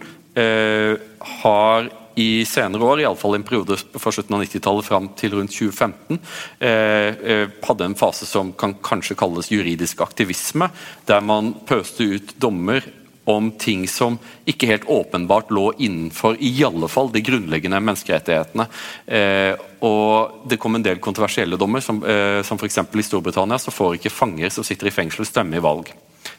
[1.41, 6.19] har i senere år, iallfall en periode fra slutten av 90-tallet fram til rundt 2015,
[6.61, 10.69] hadde en fase som kan kanskje kalles juridisk aktivisme,
[11.09, 12.85] der man pøste ut dommer
[13.27, 14.17] om ting som
[14.47, 18.67] ikke helt åpenbart lå innenfor i alle fall de grunnleggende menneskerettighetene.
[19.05, 19.53] Eh,
[19.83, 22.77] og Det kom en del kontroversielle dommer, som, eh, som f.eks.
[22.77, 25.91] i Storbritannia så får ikke fanger som sitter i fengsel stemme i valg.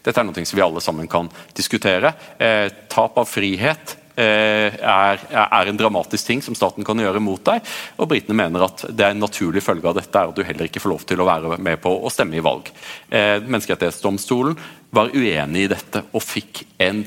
[0.04, 2.12] Dette er noe som vi alle sammen kan diskutere.
[2.38, 7.42] Eh, tap av frihet Eh, er, er, en dramatisk ting som staten kan gjøre mot
[7.46, 7.62] deg.
[8.02, 10.66] Og britene mener at det er en naturlig følge av dette er at du heller
[10.66, 12.66] ikke får lov til å være med på å stemme i valg.
[13.06, 14.58] Eh, menneskerettighetsdomstolen
[14.90, 17.02] var uenig i dette og fikk en,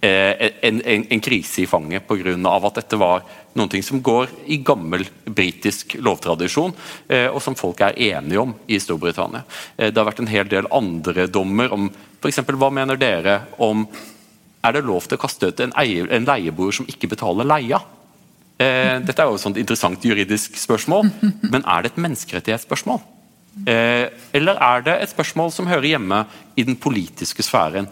[0.00, 2.34] eh, en, en, en krise i fanget pga.
[2.56, 3.24] at dette var
[3.56, 6.74] noe som går i gammel britisk lovtradisjon,
[7.32, 9.46] og som folk er enige om i Storbritannia.
[9.78, 11.88] Det har vært en hel del andre dommer om
[12.20, 12.42] f.eks.
[12.44, 13.86] hva mener dere om
[14.66, 17.80] er det lov til å kaste ut en, eier, en leieboer som ikke betaler leia?
[18.56, 21.10] Eh, dette er jo et interessant juridisk spørsmål,
[21.52, 23.02] men er det et menneskerettighetsspørsmål?
[23.64, 26.24] Eh, eller er det et spørsmål som hører hjemme
[26.56, 27.88] i den politiske sfæren?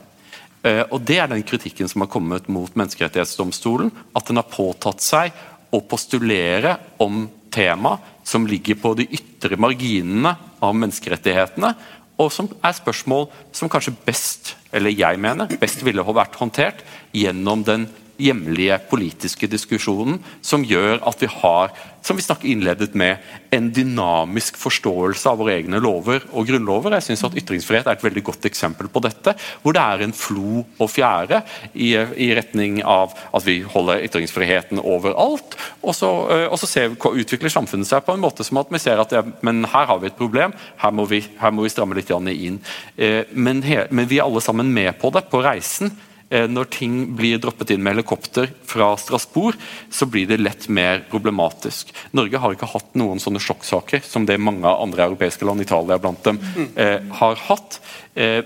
[0.65, 3.91] Eh, og Det er den kritikken som har kommet mot Menneskerettighetsdomstolen.
[4.15, 5.33] At den har påtatt seg
[5.73, 11.75] å postulere om tema som ligger på de ytre marginene av menneskerettighetene,
[12.19, 16.85] og som er spørsmål som kanskje best, eller jeg mener, best ville ha vært håndtert
[17.15, 17.89] gjennom den
[18.21, 23.17] hjemlige politiske diskusjonen som gjør at vi har som vi snakket innledet med,
[23.51, 26.99] en dynamisk forståelse av våre egne lover og grunnlover.
[26.99, 29.33] Jeg synes at Ytringsfrihet er et veldig godt eksempel på dette.
[29.63, 31.41] Hvor det er en flo og fjære
[31.73, 35.57] i, i retning av at vi holder ytringsfriheten overalt.
[35.81, 38.73] Og så, øh, og så ser vi, utvikler samfunnet seg på en måte som at
[38.75, 40.53] vi ser at det, men her har vi et problem,
[40.85, 42.61] her må vi, her må vi stramme litt inn.
[42.99, 45.95] Eh, men, men vi er alle sammen med på det, på reisen.
[46.35, 49.59] Eh, når ting blir droppet inn med helikopter fra Strasbourg,
[49.91, 51.93] så blir det lett mer problematisk.
[52.17, 56.25] Norge har ikke hatt noen sånne sjokksaker som det mange andre europeiske land, Italia blant
[56.27, 56.41] dem,
[56.77, 57.81] eh, har hatt.
[58.15, 58.43] Eh,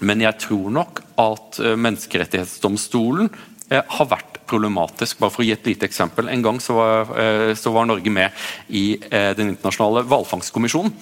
[0.00, 3.30] men jeg tror nok at Menneskerettighetsdomstolen
[3.70, 5.18] har vært problematisk.
[5.18, 6.28] Bare for å gi et lite eksempel.
[6.28, 8.30] En gang så var, så var Norge med
[8.68, 10.92] i Den internasjonale hvalfangstkommisjonen.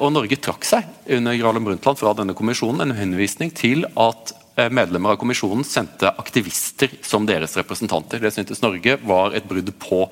[0.00, 5.14] Og Norge trakk seg under Gralum Brundtland fra denne kommisjonen en henvisning til at medlemmer
[5.14, 8.22] av kommisjonen sendte aktivister som deres representanter.
[8.22, 10.04] Det syntes Norge var et brudd på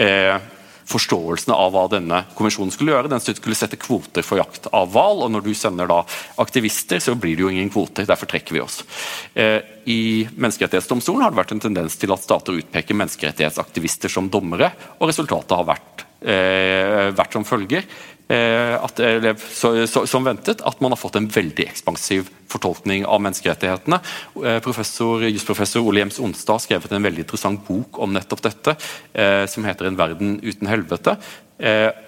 [0.00, 0.38] eh,
[0.88, 3.10] forståelsen av hva denne kommisjonen skulle gjøre.
[3.12, 6.02] Den skulle sette kvoter for jakt av hval, og når du sender da
[6.42, 8.08] aktivister, så blir det jo ingen kvoter.
[8.08, 8.82] Derfor trekker vi oss.
[9.34, 10.00] Eh, I
[10.32, 15.56] Menneskerettighetsdomstolen har det vært en tendens til at stater utpeker menneskerettighetsaktivister som dommere, og resultatet
[15.58, 17.86] har vært, eh, vært som følger.
[18.32, 23.20] Eh, eller, så, så, som ventet, at man har fått en veldig ekspansiv fortolkning av
[23.24, 23.98] menneskerettighetene.
[24.40, 28.76] Eh, professor, Jusprofessor Ole Jems Onsdag har skrevet en veldig interessant bok om nettopp dette,
[29.12, 31.16] eh, som heter 'En verden uten helvete'.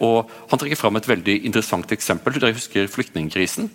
[0.00, 2.32] og Han trekker fram et veldig interessant eksempel.
[2.32, 3.70] Dere husker flyktningkrisen?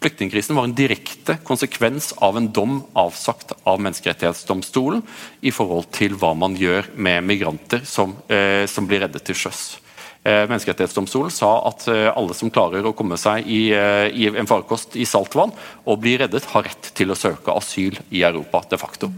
[0.00, 5.02] Flyktningkrisen var en direkte konsekvens av en dom avsagt av Menneskerettighetsdomstolen
[5.40, 9.78] i forhold til hva man gjør med migranter som, eh, som blir reddet til sjøs.
[10.24, 14.48] Eh, menneskerettighetsdomstolen sa at eh, alle som klarer å komme seg i, eh, i, en
[14.50, 15.54] farkost i saltvann
[15.86, 19.12] og bli reddet, har rett til å søke asyl i Europa de facto.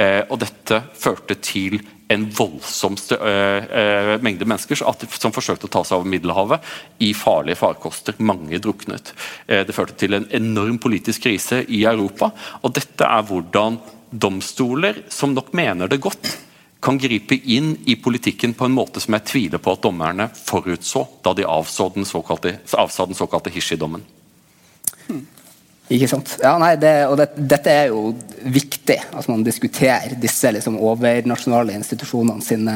[0.00, 1.80] og Dette førte til
[2.10, 2.94] en voldsom
[4.22, 6.68] mengde mennesker som forsøkte å ta seg over Middelhavet
[7.02, 8.14] i farlige farkoster.
[8.18, 9.12] Mange druknet.
[9.46, 12.30] det førte til en enorm politisk krise i Europa.
[12.62, 13.80] og Dette er hvordan
[14.10, 16.36] domstoler, som nok mener det godt,
[16.80, 21.04] kan gripe inn i politikken på en måte som jeg tviler på at dommerne forutså
[21.24, 24.04] da de avsa den såkalte, avsa såkalte Hishi-dommen.
[25.90, 26.36] Ikke sant?
[26.38, 31.74] Ja, nei, det, og det, Dette er jo viktig, at man diskuterer disse liksom, overnasjonale
[31.74, 32.68] institusjonene sin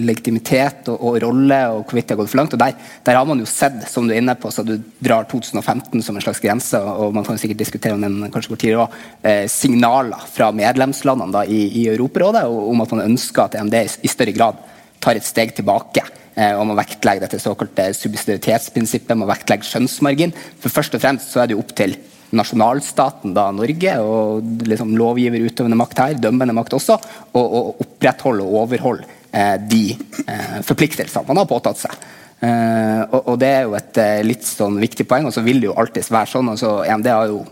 [0.00, 2.56] legitimitet og, og, rolle, og hvorvidt det har gått for langt.
[2.56, 5.28] og der, der, har man jo sett, som du er inne på, så du drar
[5.28, 8.86] 2015 som en slags grense, og man kan sikkert diskutere om den kanskje går tidligere
[8.86, 8.96] var,
[9.28, 14.10] eh, signaler fra medlemslandene da, i, i Europarådet om at man ønsker at EMD i
[14.10, 14.64] større grad
[15.02, 16.06] tar et steg tilbake.
[16.32, 20.32] Eh, og man vektlegger dette såkalte subsidiaritetsprinsippet, man vektlegger skjønnsmargin.
[20.62, 21.98] For først og fremst så er det jo opp til
[22.36, 26.98] nasjonalstaten, da Norge, og liksom lovgiver, utøvende makt her, dømmende makt også,
[27.38, 29.84] og, opprettholde og overholde eh, de
[30.26, 31.96] eh, forpliktelsene man har påtatt seg.
[32.42, 35.60] Eh, og, og, Det er jo et eh, litt sånn viktig poeng, og så vil
[35.62, 36.50] det jo alltid være sånn.
[36.50, 37.42] altså EMD har jo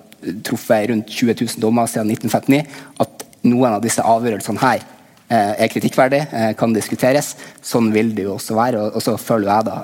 [0.45, 2.65] truffet rundt 20 000 dommer siden 1959.
[3.05, 7.35] At noen av disse avgjørelsene her eh, er kritikkverdig, eh, kan diskuteres.
[7.63, 8.83] Sånn vil det jo også være.
[8.83, 9.79] Og, og så føler jeg da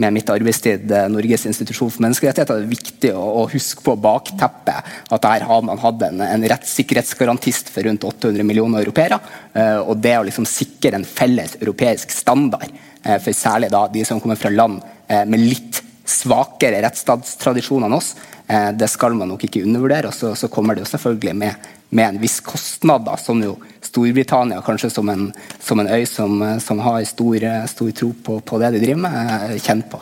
[0.00, 3.96] med mitt arbeidstid eh, Norges institusjon for menneskerettigheter, det er viktig å, å huske på
[4.00, 9.20] bakteppet at her har man hatt en, en rettssikkerhetsgarantist for rundt 800 millioner europeere.
[9.52, 14.04] Uh, og det å liksom sikre en felles europeisk standard uh, for særlig da de
[14.08, 14.80] som kommer fra land
[15.28, 18.14] med litt svakere rettsstatstradisjon enn oss.
[18.46, 20.08] Eh, det skal man nok ikke undervurdere.
[20.08, 23.56] og så, så kommer det jo selvfølgelig med, med en viss kostnad, da, som jo
[23.92, 25.26] Storbritannia kanskje som en,
[25.60, 29.58] som en øy som, som har stor, stor tro på, på, det de driver med,
[29.60, 30.00] kjenner på.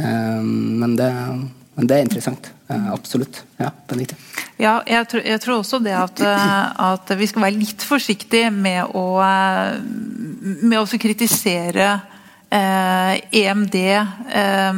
[0.00, 1.08] Men det,
[1.74, 2.50] men det er interessant.
[2.68, 3.42] Absolutt.
[3.56, 4.16] Ja, Benedicte.
[4.60, 8.92] Ja, jeg tror, jeg tror, også det at, at, vi skal være litt forsiktige med
[8.92, 9.04] å,
[10.60, 12.19] med å kritisere eh,
[12.50, 14.74] EMD eh,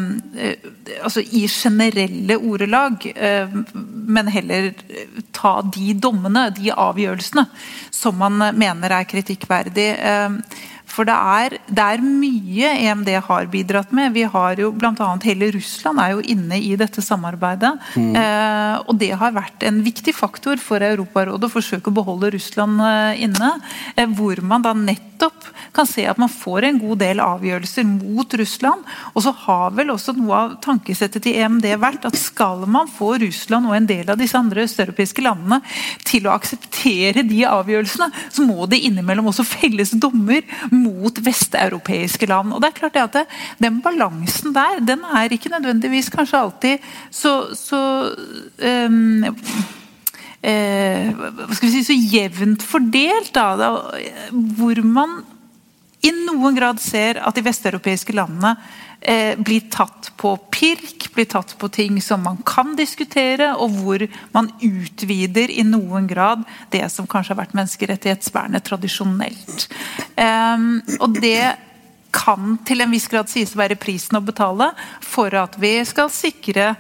[1.02, 4.72] altså i generelle ordelag, eh, men heller
[5.32, 7.46] ta de dommene, de avgjørelsene,
[7.90, 9.88] som man mener er kritikkverdig.
[10.93, 14.12] For det er, det er, mye EMD har bidratt med.
[14.16, 15.09] Vi har jo bl.a.
[15.24, 17.72] hele Russland er jo inne i dette samarbeidet.
[17.97, 18.12] Mm.
[18.18, 22.82] Eh, og det har vært en viktig faktor for Europarådet å forsøke å beholde Russland
[22.84, 23.55] eh, inne.
[23.97, 28.36] Eh, hvor man da nettopp kan se at man får en god del avgjørelser mot
[28.43, 28.84] Russland.
[29.14, 33.14] Og så har vel også noe av tankesettet til EMD vært at skal man få
[33.22, 35.62] Russland og en del av disse andre østeuropeiske landene
[36.05, 40.43] til å akseptere de avgjørelsene, så må det innimellom også felles dommer
[40.83, 42.53] mot vesteuropeiske land.
[42.53, 43.26] Og det er klart at det,
[43.62, 46.78] Den balansen der den er ikke nødvendigvis kanskje alltid
[47.11, 47.80] så, så
[48.87, 49.24] um,
[50.43, 53.33] eh, hva skal vi si, så jevnt fordelt.
[53.35, 53.70] Da, da,
[54.59, 55.22] hvor man
[56.03, 58.57] i noen grad ser at de vesteuropeiske landene
[59.00, 64.07] eh, blir tatt på pirk, blir tatt på ting som man kan diskutere, og hvor
[64.34, 66.42] man utvider i noen grad
[66.74, 69.68] det som kanskje har vært menneskerettighetsvernet tradisjonelt.
[70.16, 71.55] Eh, og det
[72.12, 76.12] kan til en viss grad sies å være prisen å betale for at vi skal
[76.12, 76.74] sikre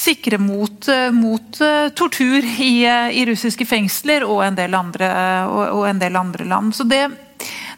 [0.00, 5.10] sikre mot, eh, mot uh, tortur i, uh, i, russiske fengsler og en del andre,
[5.50, 6.72] og, og en del andre land.
[6.76, 7.02] Så det,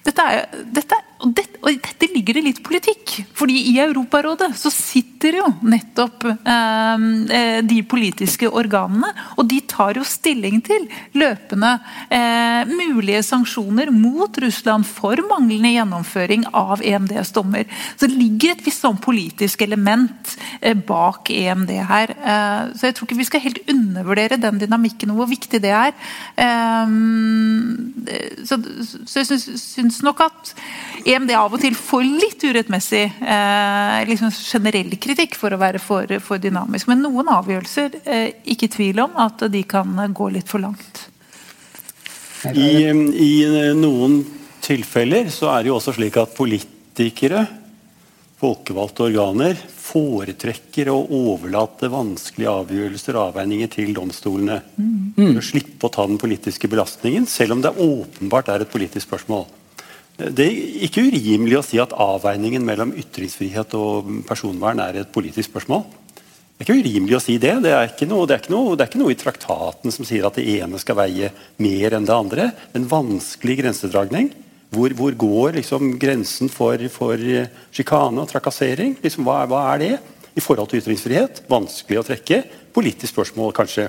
[0.04, 3.14] dette, er, dette, og, dette, og dette ligger det litt politikk.
[3.38, 9.12] fordi i Europarådet så sitter jo nettopp ehm, eh, de politiske organene.
[9.38, 11.76] Og de tar jo stilling til løpende
[12.10, 17.70] eh, mulige sanksjoner mot Russland for manglende gjennomføring av EMDs dommer.
[17.94, 22.14] Så det ligger et visst sånn politisk element eh, bak EMD her.
[22.18, 25.74] Eh, så jeg tror ikke vi skal helt undervurdere den dynamikken og hvor viktig det
[25.76, 25.94] er.
[26.42, 28.02] Ehm,
[28.42, 28.58] så,
[29.06, 30.54] så jeg syns nok at
[31.12, 36.10] EMD av og til får litt urettmessig eh, liksom generell kritikk for å være for,
[36.24, 36.88] for dynamisk.
[36.90, 41.06] Men noen avgjørelser, eh, ikke tvil om at de kan gå litt for langt.
[42.50, 43.32] I, I,
[43.78, 44.22] noen
[44.62, 47.44] tilfeller så er det jo også slik at politikere,
[48.42, 54.58] folkevalgte organer, foretrekker å overlate vanskelige avgjørelser og avveininger til domstolene.
[54.74, 55.00] Mm.
[55.14, 59.06] For å slippe å ta den politiske belastningen, selv om det åpenbart er et politisk
[59.06, 59.46] spørsmål.
[60.12, 65.48] Det er ikke urimelig å si at avveiningen mellom ytringsfrihet og personvern er et politisk
[65.48, 65.86] spørsmål.
[65.86, 67.54] Det er ikke urimelig å si det.
[67.64, 70.36] Det er ikke noe, er ikke noe, er ikke noe i traktaten som sier at
[70.36, 71.32] det ene skal veie
[71.64, 72.50] mer enn det andre.
[72.76, 74.28] En vanskelig grensedragning.
[74.72, 77.24] Hvor, hvor går liksom grensen for, for
[77.72, 78.94] sjikane og trakassering?
[79.02, 79.90] Liksom, hva, hva, er det
[80.36, 81.42] i forhold til ytringsfrihet?
[81.50, 82.42] Vanskelig å trekke.
[82.76, 83.88] Politisk spørsmål, kanskje.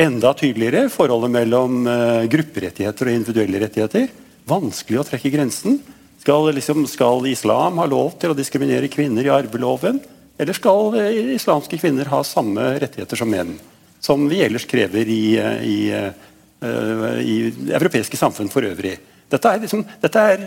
[0.00, 4.10] Enda tydeligere forholdet mellom uh, grupperettigheter og individuelle rettigheter
[4.48, 5.78] vanskelig å trekke grensen.
[6.22, 9.98] Skal, liksom, skal, islam ha lov til å diskriminere kvinner i arveloven?
[10.38, 13.56] Eller skal eh, islamske kvinner ha samme rettigheter som menn?
[14.02, 17.36] Som vi ellers krever i, i, i, uh, i
[17.70, 18.96] europeiske samfunn for øvrig.
[19.30, 20.42] Dette er, liksom, dette er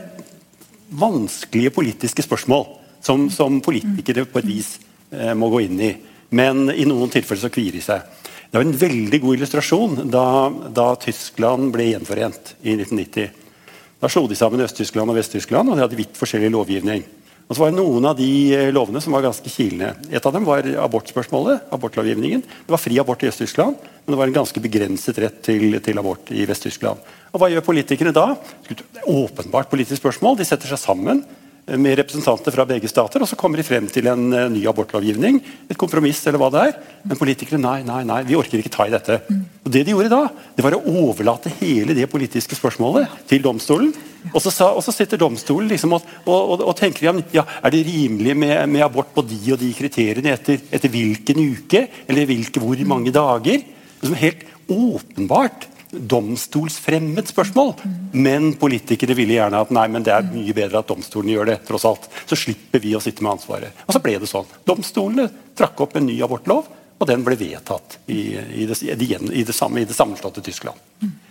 [0.96, 2.66] vanskelige politiske spørsmål
[3.04, 4.74] som, som, politikere på et vis
[5.40, 5.94] må gå inn i.
[6.36, 8.04] Men i noen tilfeller så kvier de seg.
[8.52, 10.28] Det var en veldig god illustrasjon da,
[10.76, 13.45] da Tyskland ble gjenforent i 1990.
[14.06, 17.00] Da slo de sammen Øst-Tyskland og Vest-Tyskland, og de hadde vidt forskjellig lovgivning.
[17.50, 19.96] Og så var det Noen av de eh, lovene som var ganske kilende.
[20.14, 21.64] Et av dem var abortspørsmålet.
[21.74, 22.44] abortlovgivningen.
[22.46, 25.98] Det var fri abort i Øst-Tyskland, men det var en ganske begrenset rett til, til
[25.98, 27.02] abort i Vest-Tyskland.
[27.34, 28.28] Og Hva gjør politikerne da?
[29.10, 30.38] Åpenbart politisk spørsmål.
[30.38, 31.24] De setter seg sammen
[31.66, 35.40] med representanter fra begge stater, og så kommer de frem til en uh, ny abortlovgivning.
[35.70, 36.76] Et kompromiss, eller hva det er.
[37.10, 39.18] Men politikere nei, nei, nei, vi orker ikke ta i dette.
[39.66, 40.22] Og Det de gjorde da,
[40.54, 43.94] det var å overlate hele det politiske spørsmålet til domstolen.
[44.32, 47.84] Og så, sa, og så sitter domstolen liksom og, og, og, tenker ja, er det
[47.86, 52.62] rimelig med, med, abort på de og de kriteriene etter, etter hvilken uke, eller hvilke,
[52.62, 53.62] hvor mange dager?
[54.02, 55.70] Liksom helt åpenbart
[56.00, 57.74] domstolsfremmed spørsmål.
[58.14, 61.60] Men politikere ville gjerne at nei, men det er mye bedre at domstolen gjør det.
[61.68, 62.10] tross alt.
[62.30, 63.86] Så slipper vi å sitte med ansvaret.
[63.86, 64.50] Og så ble det sånn.
[64.68, 69.54] Domstolene trakk opp en ny abortlov, og den ble vedtatt i, i, det, i, det,
[69.56, 70.80] samme, i det sammenslåtte Tyskland.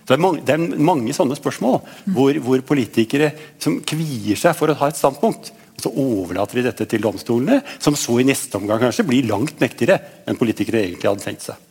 [0.04, 1.78] Så det er, mange, det er mange sånne spørsmål
[2.12, 3.30] hvor, hvor, politikere
[3.62, 5.54] som kvier seg for å ha et standpunkt.
[5.74, 9.56] Og så overlater de dette til domstolene, som så i neste omgang kanskje blir langt
[9.62, 9.96] mektigere
[10.28, 11.64] enn politikere egentlig hadde tenkt seg.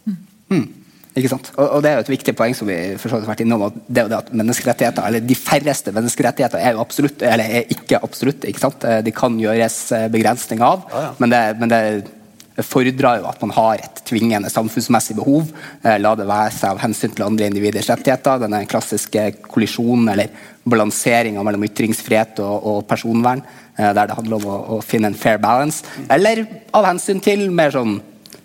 [0.50, 0.66] Mm.
[1.14, 1.52] Ikke sant?
[1.54, 3.78] Og, og, Det er jo et viktig poeng som vi for har vært innom, at
[3.86, 8.50] det det at menneskerettigheter, eller De færreste menneskerettigheter er jo absolutt, eller er ikke absolutte.
[8.50, 8.84] ikke sant?
[8.84, 11.12] Eh, de kan gjøres eh, begrensning av, ja, ja.
[11.22, 15.52] men, det, men det fordrer jo at man har et tvingende samfunnsmessig behov.
[15.84, 18.42] Eh, la det være seg av hensyn til andre individers rettigheter.
[18.42, 20.34] Denne klassiske kollisjonen eller
[20.66, 23.44] balanseringa mellom ytringsfrihet og, og personvern,
[23.76, 25.84] der det handler om å, å, finne en fair balance.
[26.14, 26.46] Eller
[26.78, 27.98] av hensyn til mer sånn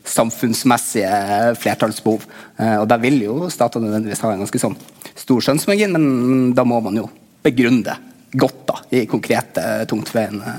[0.09, 2.27] samfunnsmessige flertallsbehov.
[2.59, 4.77] Eh, og Da vil jo statene nødvendigvis ha en ganske sånn
[5.19, 7.09] stor skjønnsmargin, men da må man jo
[7.45, 7.97] begrunne det
[8.39, 10.53] godt da, i konkrete, tungtveiende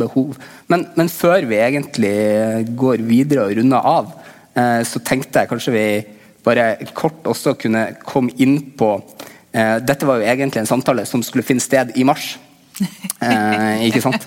[0.00, 0.34] behov.
[0.70, 2.14] Men, men, før vi egentlig
[2.74, 4.10] går videre og runder av,
[4.54, 5.86] eh, så tenkte jeg kanskje vi
[6.44, 8.90] bare kort også kunne komme inn på
[9.54, 12.34] eh, Dette var jo egentlig en samtale som skulle finne sted i mars.
[13.24, 14.26] Eh, ikke sant?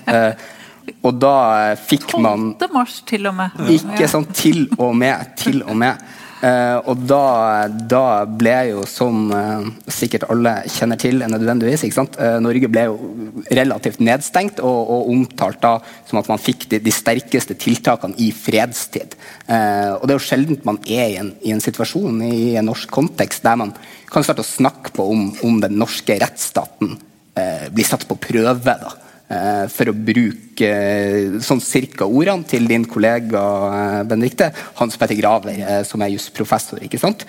[0.88, 1.34] Eh, og da
[1.80, 2.72] fikk man 12.
[2.74, 3.60] mars, til og med.
[3.74, 5.36] Ikke sånn til og med.
[5.40, 6.08] Til og med.
[6.38, 12.68] Uh, og da, da, ble jo, som uh, sikkert alle kjenner til nødvendigvis uh, Norge
[12.70, 13.08] ble jo
[13.58, 15.72] relativt nedstengt og, og, omtalt da
[16.06, 19.18] som at man fikk de, de sterkeste tiltakene i fredstid.
[19.48, 22.92] og Det er jo sjelden man er i en, i en, situasjon i en norsk
[22.94, 23.74] kontekst der man
[24.06, 26.94] kan starte å snakke på om, om den norske rettsstaten
[27.74, 28.62] blir satt på prøve.
[28.62, 29.07] da Eh,
[29.68, 34.48] for å bruke eh, sånn cirka ordene til din kollega Benedikte, Benedicte,
[34.80, 36.80] Hans Petter Graver, som er jusprofessor.
[36.84, 37.26] ikke sant?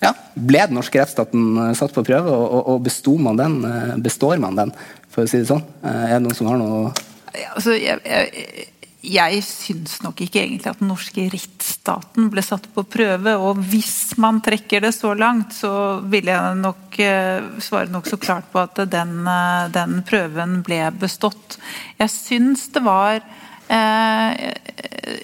[0.00, 2.82] Ja, ble den norske rettsstaten satt på prøve, og, og
[3.22, 3.56] man den?
[4.04, 4.74] Består man den,
[5.08, 5.64] for å si det sånn?
[5.84, 6.90] Er det noen som har noe
[7.30, 8.66] ja, altså, jeg, jeg
[9.00, 13.32] jeg syns nok ikke egentlig at den norske rettsstaten ble satt på prøve.
[13.40, 15.72] Og hvis man trekker det så langt, så
[16.12, 21.56] vil jeg nok eh, svare nokså klart på at den, eh, den prøven ble bestått.
[22.00, 23.22] Jeg syns det var
[23.70, 24.50] Eh,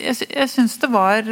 [0.07, 1.27] jeg, syns det var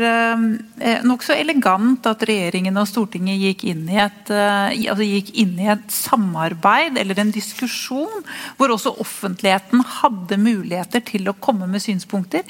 [1.07, 5.85] nokså elegant at regjeringen og Stortinget gikk inn, et, eh, altså gikk inn i et,
[5.95, 8.24] samarbeid eller en diskusjon
[8.59, 12.45] hvor også offentligheten hadde muligheter til å komme med synspunkter.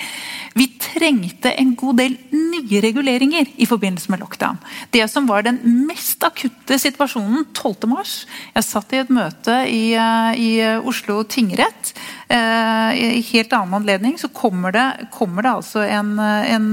[0.54, 4.58] Vi trengte en god del nye reguleringer i forbindelse med lockdown.
[4.94, 10.50] Det som var den mest akutte situasjonen 12.3 Jeg satt i et møte i, i
[10.82, 11.94] Oslo tingrett.
[12.34, 16.70] I helt annen anledning så kommer det, kommer det altså en, en,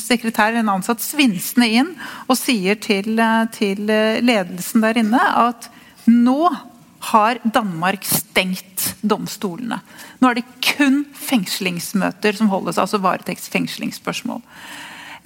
[0.00, 1.92] sekretær, en ansatt, svinsende inn
[2.28, 3.18] og sier til,
[3.56, 5.70] til ledelsen der inne at
[6.06, 6.50] nå
[7.10, 9.78] har Danmark stengt domstolene.
[10.20, 14.42] Nå er det kun fengslingsmøter som holdes, altså varetektsfengslingsspørsmål.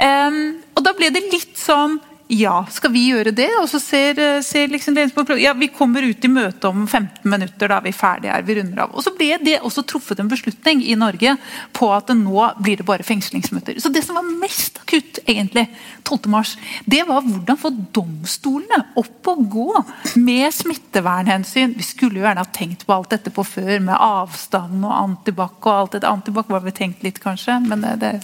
[0.01, 0.41] Um,
[0.77, 1.99] og da ble det litt sånn
[2.31, 3.49] ja, skal vi gjøre det?
[3.59, 4.95] Og så ser, eh, ser liksom
[5.39, 8.43] ja, Vi kommer ut i møte om 15 minutter, da er vi ferdige her.
[8.43, 8.95] vi runder av.
[8.95, 11.37] Og Så ble det også truffet en beslutning i Norge
[11.73, 13.81] på at nå blir det bare fengslingsmøter.
[13.81, 15.69] Så Det som var mest akutt egentlig
[16.05, 16.29] 12.
[16.29, 16.57] mars,
[16.87, 19.85] det var hvordan få domstolene opp og gå
[20.17, 21.77] med smittevernhensyn.
[21.77, 25.59] Vi skulle jo gjerne ha tenkt på alt dette på før, med avstand og antibac
[25.67, 26.07] og alt dette.
[26.07, 28.21] Antibac var vi tenkt litt, kanskje, men, det,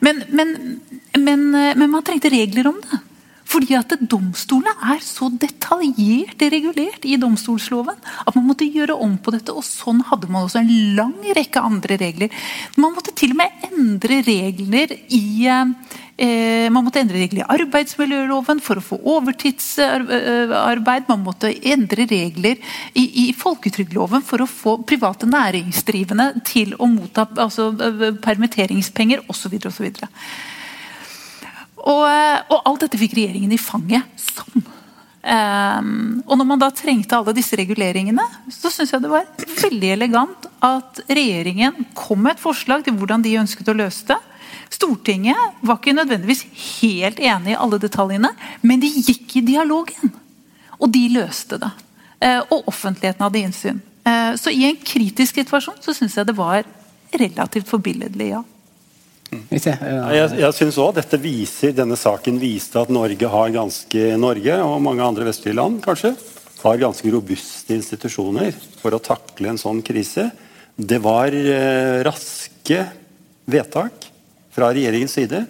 [0.00, 0.80] men, men,
[1.18, 3.02] men, eh, men man trengte regler om det.
[3.48, 9.34] Fordi at domstolene er så detaljert regulert i domstolsloven at man måtte gjøre om på
[9.34, 9.54] dette.
[9.54, 12.44] Og sånn hadde man også en lang rekke andre regler.
[12.76, 18.62] Man måtte til og med endre regler i eh, man måtte endre regler i arbeidsmiljøloven
[18.62, 21.10] for å få overtidsarbeid.
[21.10, 22.62] Man måtte endre regler
[22.94, 27.72] i, i folketrygdloven for å få private næringsdrivende til å motta altså,
[28.22, 29.58] permitteringspenger osv.
[31.82, 34.62] Og, og, alt dette fikk regjeringen i fanget sånn.
[35.22, 39.28] Um, og når man da trengte alle disse reguleringene, så syns jeg det var
[39.60, 44.18] veldig elegant at regjeringen kom med et forslag til hvordan de ønsket å løse det.
[44.72, 46.42] Stortinget var ikke nødvendigvis
[46.80, 48.32] helt enig i alle detaljene,
[48.66, 50.14] men de gikk i dialogen.
[50.82, 51.70] Og de løste det.
[52.22, 53.82] Uh, og offentligheten hadde innsyn.
[54.02, 56.66] Uh, så i en kritisk situasjon så syns jeg det var
[57.14, 58.42] relativt forbilledlig, ja.
[59.32, 64.82] Jeg, jeg synes også dette viser, Denne saken viste at Norge har ganske Norge og
[64.84, 66.12] mange andre vestlige land kanskje,
[66.62, 68.52] har ganske robuste institusjoner
[68.82, 70.28] for å takle en sånn krise.
[70.76, 72.84] Det var eh, raske
[73.50, 74.06] vedtak
[74.52, 75.42] fra regjeringens side.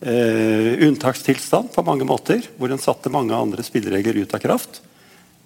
[0.00, 4.80] Eh, unntakstilstand på mange måter, hvor en satte mange andre spilleregler ut av kraft.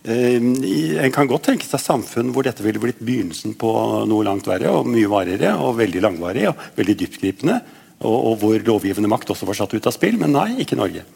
[0.04, 3.70] Eh, en kan godt tenke seg samfunn hvor dette ville blitt begynnelsen på
[4.04, 7.56] noe langt verre og mye varigere og veldig langvarig og veldig dyptgripende.
[8.04, 10.18] Og, og, hvor lovgivende makt også var satt ut av spill.
[10.20, 11.06] Men nei, ikke Norge.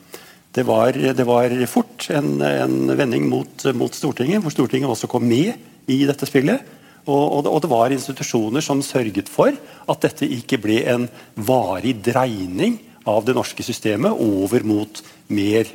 [0.56, 5.26] Det var, det var fort en, en vending mot, mot, Stortinget, hvor Stortinget også kom
[5.28, 6.62] med i dette spillet.
[7.04, 11.04] Og, og, det, og, det, var institusjoner som sørget for at dette ikke ble en
[11.36, 12.78] varig dreining
[13.08, 15.68] av det norske systemet over mot mer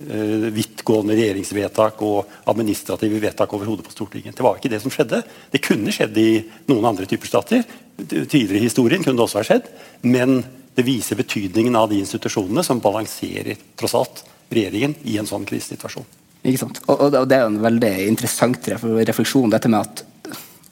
[0.00, 4.36] vidtgående regjeringsvedtak og administrative vedtak over hodet på Stortinget.
[4.36, 5.20] Det var ikke det som skjedde.
[5.52, 6.30] Det kunne skjedd i
[6.70, 7.66] noen andre typer stater.
[8.00, 9.68] Tidligere i historien kunne det også ha skjedd.
[10.08, 10.40] Men
[10.76, 16.06] det viser betydningen av de institusjonene som balanserer tross alt regjeringen i en sånn krisesituasjon.
[16.40, 16.80] Ikke sant?
[16.86, 20.06] Og, og, det er jo en veldig interessant refleksjon, dette med at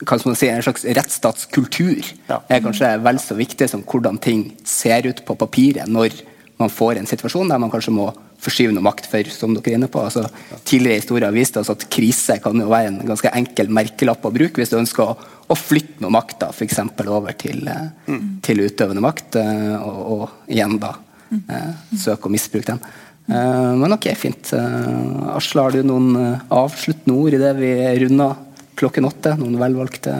[0.07, 2.39] kan man si, en slags rettsstatskultur ja.
[2.47, 6.15] er kanskje vel så viktig som hvordan ting ser ut på papiret når
[6.63, 8.07] man får en situasjon der man kanskje må
[8.43, 10.05] forskyve noe makt for, som dere er inne på.
[10.05, 10.29] Altså,
[10.69, 14.35] tidligere historier har vist oss at krise kan jo være en ganske enkel merkelapp å
[14.35, 15.17] bruke hvis du ønsker å,
[15.49, 16.81] å flytte noe makt da, f.eks.
[17.07, 18.31] over til, eh, mm.
[18.47, 20.95] til, utøvende makt, eh, og, og igjen da
[21.33, 21.99] mm.
[21.99, 22.83] søke å misbruke den.
[23.29, 24.53] Eh, men ok, fint.
[24.57, 27.73] Eh, Asle, har du noen eh, avsluttende ord idet vi
[28.03, 28.39] runder
[28.79, 29.35] klokken åtte?
[29.41, 30.15] Noen velvalgte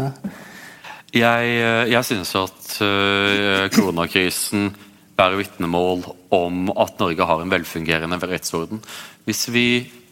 [1.15, 1.53] Jeg,
[1.89, 2.75] jeg synes at
[3.73, 4.69] koronakrisen
[5.19, 6.05] bærer vitnemål
[6.35, 8.83] om at Norge har en velfungerende rettsorden.
[9.27, 9.69] Hvis vi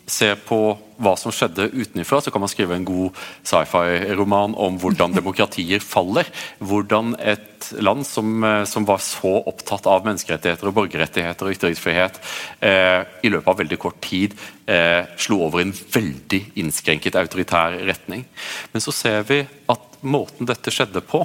[0.07, 0.59] ser på
[1.03, 6.29] hva som skjedde utenfra, så kan man skrive en god sci-fi-roman om hvordan demokratier faller.
[6.63, 12.21] Hvordan et land som, eh, som, var så opptatt av menneskerettigheter og borgerrettigheter og ytringsfrihet,
[12.61, 14.37] eh, i løpet av veldig kort tid
[14.71, 18.25] eh, slo over i en veldig innskrenket autoritær retning.
[18.73, 21.25] Men så ser vi at måten dette skjedde på,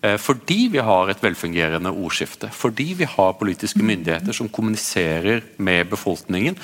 [0.00, 6.56] fordi vi har et velfungerende ordskifte, fordi vi har politiske myndigheter som kommuniserer med befolkningen,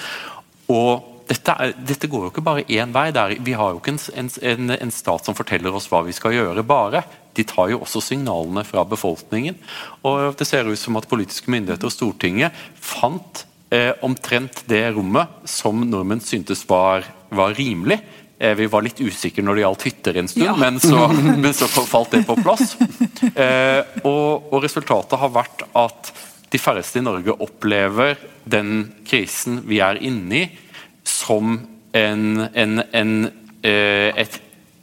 [0.72, 3.08] og dette, er, dette, går jo ikke bare én vei.
[3.14, 3.34] Der.
[3.42, 6.62] vi har jo ikke en, en, en, stat som forteller oss hva vi skal gjøre,
[6.66, 7.02] bare.
[7.36, 9.58] De tar jo også signalene fra befolkningen.
[10.06, 13.42] Og Det ser ut som at politiske myndigheter og Stortinget fant
[13.74, 17.98] eh, omtrent det rommet som nordmenn syntes var, var rimelig.
[18.38, 20.56] Eh, vi var litt usikre når det gjaldt hytter en stund, ja.
[20.60, 21.06] men, så,
[21.42, 22.76] men, så, falt det på plass.
[23.32, 26.10] Eh, og, og resultatet har vært at
[26.52, 30.44] de færreste i Norge opplever den krisen vi er inne i,
[31.06, 31.56] som
[31.96, 33.14] en, en, en,
[33.64, 34.38] eh, et,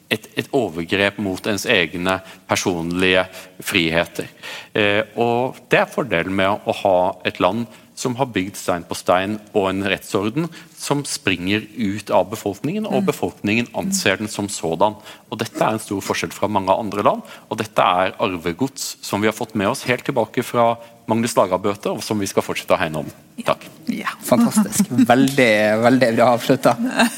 [0.09, 2.17] et, et, overgrep mot ens egne
[2.49, 3.27] personlige
[3.63, 4.33] friheter.
[4.73, 6.97] Eh, og Det er fordelen med å ha
[7.29, 7.67] et land
[8.03, 13.03] som har bygd stein på stein og en rettsorden som springer ut av befolkningen, og
[13.03, 13.07] mm.
[13.07, 14.97] befolkningen anser den som sådan.
[15.31, 19.23] Og Dette er en stor forskjell fra mange andre land, og dette er arvegods som
[19.23, 20.73] vi har fått med oss helt tilbake fra
[21.09, 23.09] Magnus Lagabøte, og som vi skal fortsette å hegne om.
[23.43, 23.61] Takk.
[23.91, 24.11] Ja.
[24.31, 24.91] Fantastisk.
[24.91, 26.71] Veldig, veldig bra avslutta.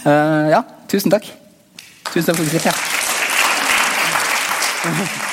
[0.06, 0.62] Uh, ja,
[0.92, 1.26] tusen takk.
[2.14, 2.58] Tusen takk for at du
[5.06, 5.25] fikk